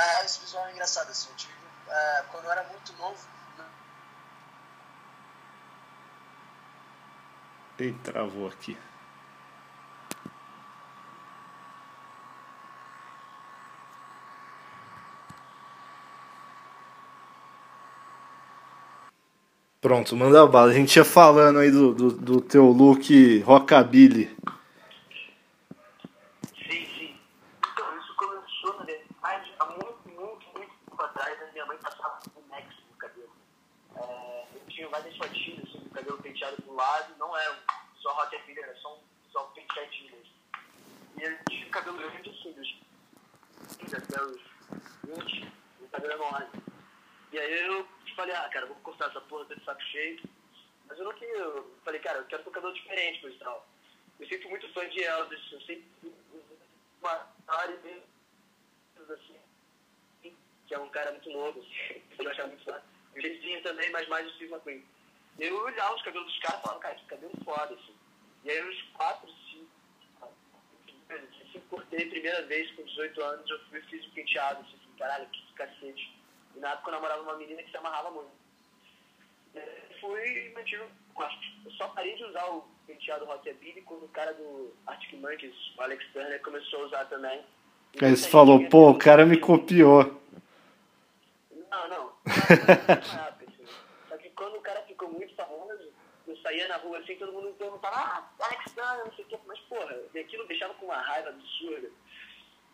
Ah, 0.00 0.24
esse 0.24 0.40
visual 0.40 0.66
é 0.66 0.72
engraçado. 0.72 1.10
Assim, 1.10 1.28
eu 1.28 1.36
tive, 1.36 1.52
uh, 1.52 2.24
quando 2.30 2.44
eu 2.44 2.52
era 2.52 2.64
muito 2.64 2.92
novo. 2.94 3.18
Ei, 7.80 7.94
travou 8.04 8.46
aqui. 8.46 8.76
Pronto, 19.80 20.14
manda 20.14 20.46
bala. 20.46 20.70
A 20.70 20.74
gente 20.74 20.94
ia 20.94 21.06
falando 21.06 21.58
aí 21.58 21.70
do, 21.70 21.94
do, 21.94 22.12
do 22.12 22.40
teu 22.42 22.66
look 22.66 23.38
rockabilly. 23.40 24.26
Sim, 26.54 26.86
sim. 26.98 27.16
Então, 27.60 27.98
isso 27.98 28.14
começou, 28.14 28.78
na 28.78 28.84
verdade, 28.84 29.54
há 29.58 29.64
muito, 29.64 30.00
muito, 30.04 30.46
muito 30.54 30.70
tempo 30.84 31.02
atrás, 31.02 31.42
a 31.42 31.50
minha 31.50 31.64
mãe 31.64 31.78
passava 31.78 32.18
um 32.36 32.46
Max 32.50 32.66
no 32.90 32.96
cabelo. 32.98 33.32
É, 33.96 34.44
eu 34.54 34.60
tinha 34.68 34.86
várias 34.90 35.16
fotinhas, 35.16 35.66
assim, 35.66 35.78
do 35.78 35.88
cabelo 35.88 36.18
penteado 36.18 36.60
pro 36.60 36.74
lado, 36.74 37.14
não 37.18 37.34
era 37.34 37.69
só 38.80 38.96
um, 38.96 39.00
só 39.30 39.46
um 39.46 39.50
penteadinho 39.52 40.12
mesmo. 40.12 40.34
E 41.18 41.22
eu 41.22 41.38
tinha 41.48 41.66
o 41.66 41.70
cabelo 41.70 41.98
grande 41.98 42.30
assim, 42.30 42.52
dos 42.52 42.76
15 43.78 43.96
até 43.96 44.22
os 44.22 44.40
20, 45.04 45.52
o 45.80 45.88
cabelo 45.88 46.12
enorme. 46.14 46.62
E 47.32 47.38
aí 47.38 47.66
eu 47.66 47.86
falei, 48.16 48.34
ah, 48.34 48.48
cara, 48.52 48.66
vou 48.66 48.76
cortar 48.76 49.08
essa 49.10 49.20
porra, 49.22 49.44
tô 49.44 49.54
de 49.54 49.64
saco 49.64 49.82
cheio. 49.82 50.20
Mas 50.86 50.98
eu 50.98 51.04
não 51.04 51.12
queria, 51.12 51.36
eu 51.36 51.78
falei, 51.84 52.00
cara, 52.00 52.18
eu 52.18 52.24
quero 52.26 52.48
um 52.48 52.52
cabelo 52.52 52.74
diferente, 52.74 53.20
coisa 53.20 53.36
e 53.36 53.38
tal. 53.38 53.66
Eu 54.18 54.28
sinto 54.28 54.48
muito 54.48 54.72
fã 54.72 54.88
de 54.88 55.02
Elvis, 55.02 55.52
eu 55.52 55.60
sempre 55.62 55.84
uma 57.00 57.26
área 57.48 57.76
dele, 57.78 58.02
assim, 59.10 59.36
que 60.66 60.74
é 60.74 60.78
um 60.78 60.88
cara 60.90 61.12
muito 61.12 61.30
novo, 61.30 61.60
assim, 61.60 62.02
eu 62.18 62.30
achava 62.30 62.48
muito 62.48 62.64
fã. 62.64 62.82
O 63.16 63.20
jeitinho 63.20 63.62
também, 63.62 63.90
mas 63.90 64.08
mais 64.08 64.26
o 64.26 64.30
Steve 64.34 64.52
McQueen. 64.52 64.84
Eu 65.38 65.56
olhava 65.64 65.94
os 65.94 66.02
cabelos 66.02 66.26
dos 66.26 66.38
caras 66.40 66.58
e 66.58 66.62
falava, 66.62 66.80
cara, 66.80 66.94
que 66.96 67.04
cabelo 67.06 67.32
foda, 67.44 67.74
assim. 67.74 67.94
E 68.44 68.50
aí, 68.50 68.68
uns 68.68 68.82
4, 68.94 69.28
5, 69.28 69.66
assim, 71.10 71.60
cortei 71.68 72.06
a 72.06 72.10
primeira 72.10 72.42
vez 72.46 72.70
com 72.72 72.82
18 72.82 73.22
anos, 73.22 73.50
eu 73.50 73.58
fui, 73.66 73.80
fiz 73.82 74.04
o 74.06 74.10
penteado, 74.10 74.60
assim, 74.60 74.78
caralho, 74.98 75.26
que 75.28 75.52
cacete 75.54 76.20
e 76.56 76.60
na 76.60 76.72
época 76.72 76.90
eu 76.90 76.94
namorava 76.94 77.22
uma 77.22 77.36
menina 77.36 77.62
que 77.62 77.70
se 77.70 77.76
amarrava 77.76 78.10
muito. 78.10 78.30
fui 80.00 80.46
e 80.46 80.52
mantive 80.54 80.82
Eu 81.64 81.70
só 81.72 81.88
parei 81.88 82.16
de 82.16 82.24
usar 82.24 82.44
o 82.46 82.64
penteado 82.86 83.24
rockabilly 83.24 83.82
quando 83.82 84.04
o 84.04 84.08
cara 84.08 84.32
do 84.34 84.74
Arctic 84.86 85.14
Monkeys, 85.14 85.54
o 85.76 85.82
Alex 85.82 86.04
Turner, 86.12 86.40
começou 86.42 86.82
a 86.82 86.86
usar 86.86 87.04
também. 87.06 87.44
E 88.00 88.04
aí 88.04 88.16
você 88.16 88.28
falou, 88.28 88.68
pô, 88.68 88.90
o 88.90 88.98
cara 88.98 89.26
me 89.26 89.36
copiou. 89.36 90.20
Não, 91.70 91.88
não. 91.88 92.12
Assim. 92.26 93.66
Só 94.08 94.16
que 94.16 94.30
quando 94.30 94.56
o 94.56 94.60
cara 94.60 94.82
ficou 94.82 95.08
muito 95.10 95.34
saía 96.42 96.68
na 96.68 96.76
rua 96.76 96.98
assim, 96.98 97.16
todo 97.16 97.32
mundo 97.32 97.54
perguntava, 97.58 97.96
ah, 97.96 98.30
Alex 98.40 98.72
Turner, 98.72 99.04
não 99.04 99.12
sei 99.12 99.24
o 99.24 99.28
que, 99.28 99.38
mas 99.46 99.58
porra, 99.60 99.96
aquilo 100.14 100.46
deixava 100.46 100.74
com 100.74 100.86
uma 100.86 100.96
raiva 100.96 101.30
absurda. 101.30 101.90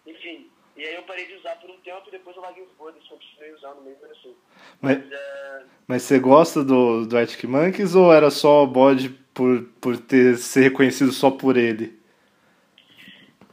Enfim, 0.06 0.50
e 0.76 0.84
aí 0.84 0.94
eu 0.94 1.02
parei 1.04 1.26
de 1.26 1.34
usar 1.34 1.56
por 1.56 1.70
um 1.70 1.78
tempo 1.80 2.06
e 2.06 2.10
depois 2.10 2.36
eu 2.36 2.42
larguei 2.42 2.62
o 2.62 2.68
foda-se, 2.76 3.08
continuei 3.08 3.52
usando 3.54 3.80
meio 3.82 3.96
assim. 4.10 4.36
Mas, 4.80 4.98
mas, 4.98 5.12
é... 5.12 5.64
mas 5.86 6.02
você 6.02 6.18
gosta 6.18 6.62
do, 6.62 7.06
do 7.06 7.16
Arctic 7.16 7.44
Monkeys 7.44 7.94
ou 7.94 8.12
era 8.12 8.30
só 8.30 8.62
o 8.62 8.66
bode 8.66 9.08
por, 9.32 9.64
por 9.80 9.96
ter 9.96 10.36
ser 10.36 10.62
reconhecido 10.64 11.12
só 11.12 11.30
por 11.30 11.56
ele? 11.56 11.98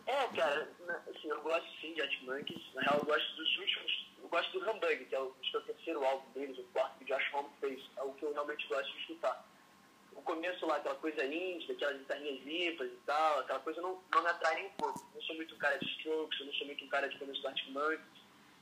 É, 0.06 0.28
cara, 0.36 0.70
assim, 1.10 1.30
eu 1.30 1.42
gosto 1.42 1.68
sim 1.80 1.94
de 1.94 2.02
Arctic 2.02 2.24
Monkeys. 2.24 2.62
Na 2.76 2.82
real, 2.82 3.00
eu 3.00 3.06
gosto 3.06 3.36
dos 3.38 3.58
últimos. 3.58 4.08
Eu 4.22 4.28
gosto 4.28 4.60
do 4.60 4.70
Humbug, 4.70 5.06
que 5.06 5.16
é 5.16 5.20
o, 5.20 5.32
que 5.32 5.56
é 5.56 5.60
o 5.60 5.64
terceiro 5.64 6.04
álbum 6.04 6.30
deles, 6.34 6.58
o 6.58 6.64
quarto 6.74 6.98
que 6.98 7.06
o 7.06 7.08
Josh 7.08 7.34
Homme 7.34 7.50
fez. 7.62 7.82
É 7.96 8.04
o 8.04 8.12
que 8.14 8.24
eu 8.24 8.34
realmente 8.34 8.68
gosto 8.68 8.92
de 8.92 9.00
escutar 9.00 9.53
começo 10.24 10.66
lá, 10.66 10.78
aquela 10.78 10.96
coisa 10.96 11.26
íntima, 11.26 11.74
aquelas 11.74 11.98
guitarrinhas 11.98 12.44
limpas 12.44 12.88
e 12.88 12.98
tal, 13.06 13.40
aquela 13.40 13.60
coisa 13.60 13.82
não, 13.82 14.02
não 14.14 14.24
me 14.24 14.30
atrai 14.30 14.56
nem 14.56 14.66
um 14.68 14.72
pouco. 14.72 15.06
Não 15.14 15.22
sou 15.22 15.36
muito 15.36 15.56
um 15.56 15.58
cara 15.58 15.78
de 15.78 15.86
strokes, 15.86 16.40
eu 16.40 16.46
não 16.46 16.54
sou 16.54 16.68
muito 16.68 16.84
um 16.84 16.90
cara 16.90 17.08
de 17.08 17.18
começo 17.18 17.42
do 17.42 17.48
Arctic 17.48 17.70
Monkeys, 17.70 18.02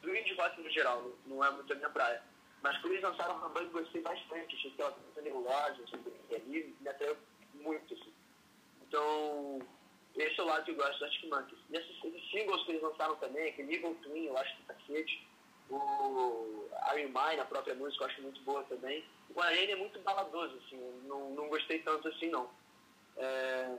do 0.02 0.16
indie 0.16 0.34
rock 0.34 0.62
no 0.62 0.70
geral, 0.70 1.02
não, 1.26 1.38
não, 1.38 1.46
é 1.46 1.52
muito 1.52 1.72
a 1.72 1.76
minha 1.76 1.90
praia. 1.90 2.24
Mas 2.62 2.78
quando 2.78 2.94
eles 2.94 3.04
lançaram 3.04 3.36
o 3.36 3.40
Rambang, 3.40 3.70
gostei 3.70 4.02
bastante, 4.02 4.56
achei 4.56 4.72
que 4.72 4.82
ela 4.82 4.92
coisa 4.92 6.18
que 6.28 6.36
ali 6.36 6.76
me 6.80 6.90
atraiu 6.90 7.18
muito, 7.56 7.94
assim. 7.94 8.14
Então, 8.88 9.60
esse 10.16 10.40
é 10.40 10.44
o 10.44 10.46
lado 10.46 10.66
que 10.66 10.72
eu 10.72 10.76
gosto 10.76 11.00
do 11.00 11.06
Arctic 11.06 11.30
Monkeys. 11.30 11.60
E 11.70 11.78
esses, 11.78 12.04
esses 12.04 12.32
singles 12.32 12.64
que 12.64 12.72
eles 12.72 12.82
lançaram 12.82 13.16
também, 13.16 13.50
aquele 13.50 13.76
Evil 13.76 13.96
Twin, 14.04 14.26
eu 14.26 14.38
acho 14.38 14.56
que 14.58 14.64
cacete. 14.64 15.28
O 15.70 16.61
Are 17.02 17.04
You 17.04 17.10
Mine, 17.10 17.42
a 17.42 17.46
própria 17.46 17.76
música, 17.76 18.04
eu 18.04 18.08
acho 18.10 18.22
muito 18.22 18.42
boa 18.42 18.64
também. 18.64 19.04
O 19.30 19.34
Guarani 19.34 19.72
é 19.72 19.76
muito 19.76 20.00
baladoso, 20.02 20.56
assim, 20.66 20.78
não, 21.06 21.32
não 21.32 21.50
gostei 21.50 21.80
tanto 21.80 22.08
assim, 22.08 22.30
não. 22.30 22.50
É... 23.18 23.76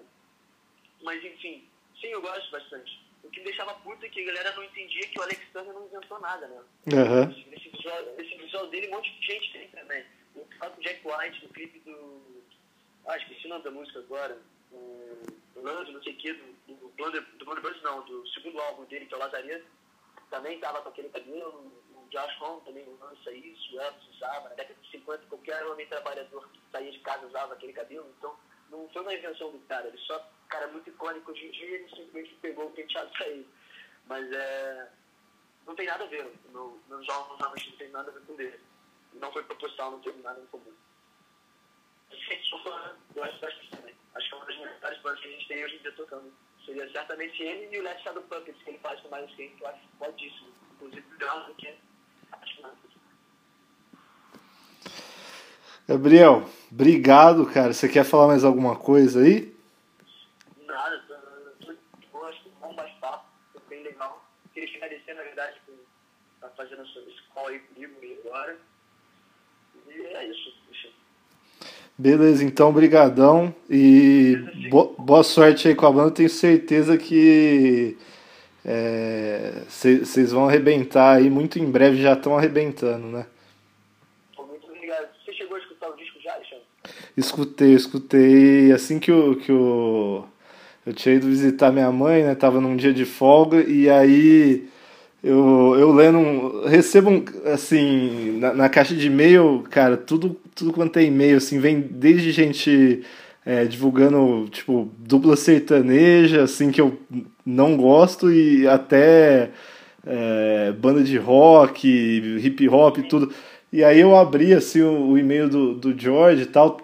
Mas, 1.03 1.25
enfim, 1.25 1.69
sim, 2.01 2.09
eu 2.09 2.21
gosto 2.21 2.51
bastante. 2.51 3.01
O 3.23 3.31
que 3.31 3.41
me 3.41 3.47
deixava 3.47 3.75
puto 3.75 4.05
é 4.05 4.09
que 4.09 4.23
a 4.23 4.27
galera 4.27 4.57
não 4.57 4.65
entendia 4.65 5.07
que 5.07 5.19
o 5.19 5.23
Alex 5.23 5.41
Turner 5.53 5.73
não 5.73 5.87
inventou 5.87 6.19
nada, 6.21 6.47
né? 6.49 6.61
Uhum. 6.93 7.31
Esse, 7.53 7.69
visual, 7.69 8.03
esse 8.19 8.37
visual 8.37 8.67
dele, 8.69 8.89
um 8.89 8.97
monte 8.97 9.11
de 9.13 9.27
gente 9.27 9.53
tem 9.53 9.69
também. 9.69 10.05
O 10.35 10.45
próprio 10.59 10.83
Jack 10.83 11.07
White, 11.07 11.45
no 11.45 11.53
clipe 11.53 11.79
do... 11.81 12.43
Ah, 13.07 13.17
esqueci 13.17 13.47
o 13.47 13.51
nome 13.51 13.65
da 13.65 13.71
música 13.71 13.99
agora. 14.01 14.39
O 14.73 15.23
Lando, 15.57 15.93
não 15.93 16.03
sei 16.03 16.15
o 16.15 16.17
que, 16.17 16.33
do, 16.33 16.75
do, 16.75 16.89
Blunder, 16.97 17.23
do 17.23 17.45
Blunder 17.45 17.83
não, 17.83 18.05
do 18.05 18.27
segundo 18.29 18.61
álbum 18.61 18.85
dele, 18.85 19.07
que 19.07 19.15
é 19.15 19.17
o 19.17 19.21
Lazareto, 19.21 19.67
também 20.31 20.59
tava 20.59 20.81
com 20.83 20.89
aquele 20.89 21.11
cabelo. 21.11 21.71
O 22.13 22.15
Josh 22.15 22.41
Home 22.43 22.61
também 22.67 22.85
lança 23.01 23.33
isso, 23.33 23.75
o 23.75 23.81
Elvis 23.81 24.09
usava. 24.15 24.51
Na 24.51 24.55
década 24.55 24.79
de 24.81 24.91
50, 24.91 25.27
qualquer 25.29 25.67
homem 25.67 25.87
trabalhador 25.87 26.47
que 26.51 26.61
saía 26.71 26.93
de 26.93 26.99
casa 27.01 27.27
usava 27.27 27.55
aquele 27.55 27.73
cabelo. 27.73 28.07
Então, 28.19 28.37
não 28.71 28.87
foi 28.91 29.01
uma 29.01 29.15
invenção 29.15 29.51
do 29.51 29.59
cara, 29.61 29.89
ele 29.89 29.97
só, 29.99 30.31
cara, 30.49 30.67
muito 30.69 30.91
icônico 30.91 31.31
hoje 31.31 31.47
em 31.47 31.51
dia, 31.51 31.77
ele 31.77 31.89
simplesmente 31.89 32.35
pegou 32.43 32.67
o 32.67 32.73
penteado 32.73 33.11
e 33.15 33.19
saiu. 33.19 33.47
Mas 34.07 34.31
é. 34.31 34.91
Não 35.67 35.75
tem 35.75 35.87
nada 35.87 36.05
a 36.05 36.09
ver, 36.09 36.31
no, 36.51 36.77
nos 36.89 37.07
jogos 37.07 37.39
realmente 37.39 37.71
não 37.71 37.77
tem 37.79 37.89
nada 37.91 38.11
a 38.11 38.15
ver 38.15 38.27
com 38.27 38.41
ele. 38.41 38.61
Não 39.15 39.33
foi 39.33 39.45
proposital, 39.45 39.93
não 39.93 40.01
teve 40.01 40.21
nada 40.23 40.41
em 40.41 40.47
comum. 40.47 40.75
Eu 43.15 43.25
acho 43.25 43.39
que 43.39 43.71
também. 43.77 43.95
Acho 44.15 44.29
que 44.29 44.35
é 44.35 44.37
uma 44.37 44.47
das 44.47 44.57
melhores 44.59 44.99
bandas 45.01 45.21
que 45.21 45.29
a 45.29 45.31
gente 45.31 45.49
tem 45.49 45.65
hoje 45.65 45.77
em 45.77 45.83
dia 45.83 45.93
tocando. 45.93 46.33
Seria 46.67 46.91
certamente 46.91 47.43
ele 47.43 47.75
e 47.75 47.81
o 47.81 47.83
Left 47.83 48.03
Shadow 48.03 48.23
Puppets, 48.25 48.63
que 48.63 48.71
ele 48.71 48.79
faz 48.81 49.01
com 49.01 49.09
mais 49.09 49.31
Skate, 49.31 49.55
que 49.57 49.63
eu 49.63 49.69
acho 49.69 49.81
fodíssimo. 49.99 50.53
Inclusive, 50.75 51.07
melhor 51.09 51.47
do 51.47 51.55
que 51.55 51.67
plantas. 51.67 51.92
Gabriel, 55.89 56.49
obrigado, 56.71 57.45
cara. 57.47 57.73
Você 57.73 57.89
quer 57.89 58.05
falar 58.05 58.29
mais 58.29 58.45
alguma 58.45 58.77
coisa 58.77 59.21
aí? 59.21 59.55
Nada, 60.67 61.03
tô, 61.61 62.25
acho 62.25 62.43
que 62.43 62.49
um 62.49 62.61
bom 62.61 62.75
bate-papo, 62.75 63.25
bem 63.69 63.83
legal. 63.83 64.25
Queria 64.55 64.69
te 64.69 64.77
agradecer, 64.77 65.15
na 65.15 65.23
verdade, 65.23 65.61
por 65.67 65.75
estar 66.35 66.49
fazendo 66.57 66.83
esse 66.83 67.23
call 67.35 67.49
aí 67.49 67.59
comigo 67.59 67.95
agora. 68.25 68.57
E 69.89 70.01
é 70.01 70.27
isso. 70.29 70.63
Beleza, 71.99 72.43
então, 72.43 72.73
brigadão 72.73 73.55
e 73.69 74.37
bo 74.71 74.95
boa 74.99 75.23
sorte 75.23 75.69
aí 75.69 75.75
com 75.75 75.87
a 75.87 75.93
banda. 75.93 76.11
Tenho 76.11 76.29
certeza 76.29 76.97
que 76.97 77.97
vocês 79.69 80.31
é, 80.31 80.35
vão 80.35 80.49
arrebentar 80.49 81.17
aí, 81.17 81.29
muito 81.29 81.59
em 81.59 81.71
breve 81.71 82.01
já 82.01 82.13
estão 82.13 82.37
arrebentando, 82.37 83.07
né? 83.09 83.27
Muito 84.39 84.67
obrigado. 84.69 85.09
Você 85.25 85.33
chegou 85.33 85.57
a 85.57 85.61
escutar 85.61 85.89
o 85.89 85.97
disco 85.97 86.19
já, 86.23 86.33
Alexandre? 86.35 86.65
Escutei, 87.17 87.75
escutei. 87.75 88.73
Assim 88.73 88.99
que 88.99 89.11
o, 89.11 89.37
que 89.37 89.51
o, 89.51 90.25
eu 90.87 90.93
tinha 90.93 91.17
ido 91.17 91.27
visitar 91.27 91.73
minha 91.73 91.91
mãe, 91.91 92.23
né? 92.23 92.35
Tava 92.35 92.61
num 92.61 92.77
dia 92.77 92.93
de 92.93 93.05
folga 93.05 93.63
e 93.63 93.91
aí 93.91 94.69
eu, 95.23 95.77
eu 95.79 95.93
lendo, 95.93 96.65
recebo, 96.67 97.11
um, 97.11 97.25
assim, 97.53 98.39
na, 98.39 98.55
na 98.55 98.69
caixa 98.69 98.95
de 98.95 99.07
e-mail, 99.07 99.65
cara, 99.71 99.97
tudo, 99.97 100.37
tudo 100.55 100.73
quanto 100.73 100.99
é 100.99 101.05
e-mail, 101.05 101.37
assim, 101.37 101.61
vem 101.61 101.81
desde 101.81 102.33
gente 102.33 103.05
é, 103.47 103.65
divulgando, 103.65 104.49
tipo, 104.51 104.91
dupla 104.99 105.37
sertaneja, 105.37 106.43
assim, 106.43 106.73
que 106.73 106.81
eu 106.81 106.99
não 107.45 107.77
gosto, 107.77 108.33
e 108.33 108.67
até 108.69 109.51
é, 110.07 110.73
banda 110.73 111.03
de 111.03 111.17
rock, 111.19 111.89
hip 112.43 112.69
hop 112.69 112.99
e 112.99 113.03
tudo. 113.03 113.33
E 113.73 113.83
aí 113.83 114.01
eu 114.01 114.17
abri, 114.17 114.53
assim, 114.55 114.83
o, 114.83 115.11
o 115.11 115.19
e-mail 115.19 115.49
do, 115.49 115.75
do 115.75 115.99
George 115.99 116.43
e 116.43 116.47
tal, 116.47 116.79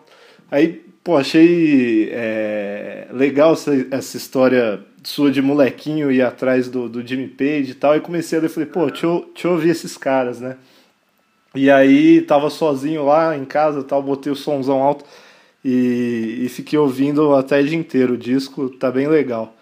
aí, 0.50 0.82
pô, 1.04 1.16
achei 1.16 2.10
é, 2.12 3.08
legal 3.12 3.52
essa, 3.52 3.72
essa 3.90 4.16
história 4.16 4.80
sua 5.02 5.30
de 5.30 5.40
molequinho 5.40 6.10
ir 6.10 6.22
atrás 6.22 6.68
do, 6.68 6.88
do 6.88 7.06
Jimmy 7.06 7.28
Page 7.28 7.70
e 7.70 7.74
tal, 7.74 7.96
e 7.96 8.00
comecei 8.00 8.38
a 8.38 8.42
ler, 8.42 8.48
falei, 8.48 8.68
pô, 8.68 8.86
deixa 8.86 9.06
eu, 9.06 9.30
deixa 9.32 9.48
eu 9.48 9.52
ouvir 9.52 9.70
esses 9.70 9.96
caras, 9.96 10.40
né? 10.40 10.56
E 11.54 11.70
aí 11.70 12.20
tava 12.22 12.50
sozinho 12.50 13.04
lá 13.06 13.36
em 13.36 13.44
casa 13.44 13.82
tal, 13.82 14.02
botei 14.02 14.30
o 14.30 14.36
somzão 14.36 14.82
alto 14.82 15.04
e, 15.64 16.42
e 16.44 16.48
fiquei 16.48 16.78
ouvindo 16.78 17.34
até 17.34 17.60
o 17.60 17.66
dia 17.66 17.76
inteiro. 17.76 18.14
O 18.14 18.18
disco 18.18 18.68
tá 18.70 18.90
bem 18.90 19.08
legal. 19.08 19.56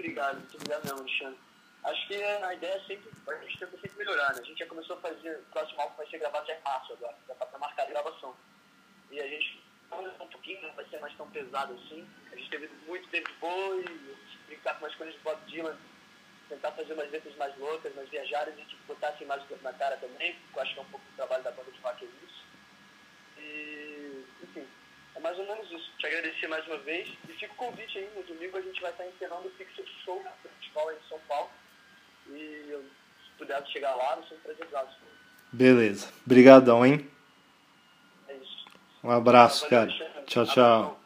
Obrigado, 0.00 0.38
muito 0.38 0.56
obrigado 0.56 0.92
Alexandre. 0.92 1.38
Acho 1.84 2.08
que 2.08 2.14
a 2.14 2.54
ideia 2.54 2.74
é 2.74 2.80
sempre, 2.86 3.10
a 3.28 3.34
gente 3.44 3.58
tenta 3.58 3.72
sempre 3.72 3.98
melhorar, 3.98 4.32
né? 4.34 4.40
A 4.40 4.44
gente 4.44 4.58
já 4.58 4.66
começou 4.66 4.96
a 4.96 5.00
fazer, 5.00 5.36
o 5.36 5.52
próximo 5.52 5.78
álbum 5.78 5.96
vai 5.96 6.06
ser 6.08 6.18
gravado 6.18 6.46
já 6.46 6.54
em 6.54 6.62
março 6.62 6.92
agora, 6.94 7.16
já 7.28 7.34
tá 7.34 7.58
marcar 7.58 7.82
a 7.82 7.86
gravação. 7.86 8.34
E 9.10 9.20
a 9.20 9.26
gente 9.26 9.60
um 9.92 10.26
pouquinho, 10.28 10.62
não 10.62 10.72
vai 10.72 10.86
ser 10.86 11.00
mais 11.00 11.14
tão 11.16 11.28
pesado 11.30 11.74
assim. 11.74 12.08
A 12.32 12.36
gente 12.36 12.48
teve 12.48 12.70
muito 12.86 13.10
David 13.10 13.32
Bowie, 13.40 14.16
brincar 14.46 14.78
com 14.78 14.86
umas 14.86 14.94
coisas 14.94 15.14
de 15.14 15.20
Bob 15.20 15.38
Dylan, 15.46 15.76
tentar 16.48 16.72
fazer 16.72 16.94
umas 16.94 17.10
letras 17.10 17.36
mais 17.36 17.58
loucas, 17.58 17.94
mais 17.94 18.08
viajadas 18.08 18.58
e 18.58 18.64
tipo, 18.64 18.82
botar 18.86 19.08
assim 19.08 19.26
mais 19.26 19.42
na 19.60 19.72
cara 19.74 19.98
também, 19.98 20.34
porque 20.34 20.58
eu 20.58 20.62
acho 20.62 20.74
que 20.74 20.78
é 20.78 20.82
um 20.82 20.90
pouco 20.90 21.04
do 21.04 21.16
trabalho 21.16 21.44
da 21.44 21.50
banda 21.50 21.70
de 21.70 21.80
rock 21.80 22.04
é 22.04 22.08
isso. 22.24 22.44
E, 23.36 23.99
é 25.20 25.22
mais 25.22 25.38
ou 25.38 25.46
menos 25.46 25.70
isso. 25.70 25.92
Te 25.98 26.06
agradecer 26.06 26.48
mais 26.48 26.66
uma 26.66 26.78
vez 26.78 27.08
e 27.28 27.32
fica 27.34 27.52
o 27.52 27.56
convite 27.56 27.98
aí, 27.98 28.08
no 28.16 28.22
domingo 28.22 28.56
a 28.56 28.62
gente 28.62 28.80
vai 28.80 28.90
estar 28.90 29.06
encerrando 29.06 29.46
o 29.46 29.50
Pixel 29.50 29.84
Show 30.04 30.22
na 30.24 30.32
escola 30.62 30.94
em 30.94 31.08
São 31.08 31.18
Paulo. 31.28 31.50
E 32.30 32.74
se 32.74 33.30
puder 33.38 33.64
chegar 33.68 33.94
lá, 33.94 34.16
não 34.16 34.24
sei 34.24 34.38
prazer 34.38 34.66
Beleza. 35.52 36.08
Obrigadão, 36.24 36.84
hein? 36.86 37.08
Um 39.02 39.10
abraço, 39.10 39.68
cara. 39.68 39.90
Tchau, 40.26 40.46
tchau. 40.46 41.00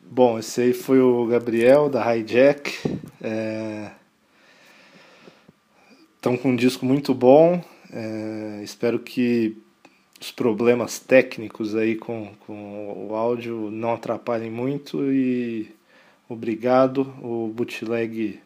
Bom, 0.00 0.38
esse 0.38 0.60
aí 0.60 0.72
foi 0.72 1.00
o 1.00 1.26
Gabriel 1.26 1.88
da 1.88 2.14
Hijack. 2.14 2.70
Estão 6.14 6.34
é... 6.34 6.38
com 6.38 6.50
um 6.50 6.56
disco 6.56 6.86
muito 6.86 7.14
bom. 7.14 7.64
É... 7.90 8.60
Espero 8.62 8.98
que 8.98 9.65
os 10.20 10.30
problemas 10.30 10.98
técnicos 10.98 11.74
aí 11.74 11.94
com, 11.96 12.32
com 12.46 13.08
o 13.08 13.14
áudio 13.14 13.70
não 13.70 13.94
atrapalhem 13.94 14.50
muito 14.50 15.12
e 15.12 15.70
obrigado. 16.28 17.02
O 17.22 17.48
Bootleg 17.48 18.40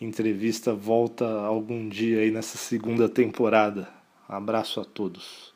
Entrevista 0.00 0.72
volta 0.72 1.28
algum 1.28 1.88
dia 1.88 2.20
aí 2.20 2.30
nessa 2.30 2.56
segunda 2.56 3.08
temporada. 3.08 3.88
Abraço 4.28 4.80
a 4.80 4.84
todos. 4.84 5.52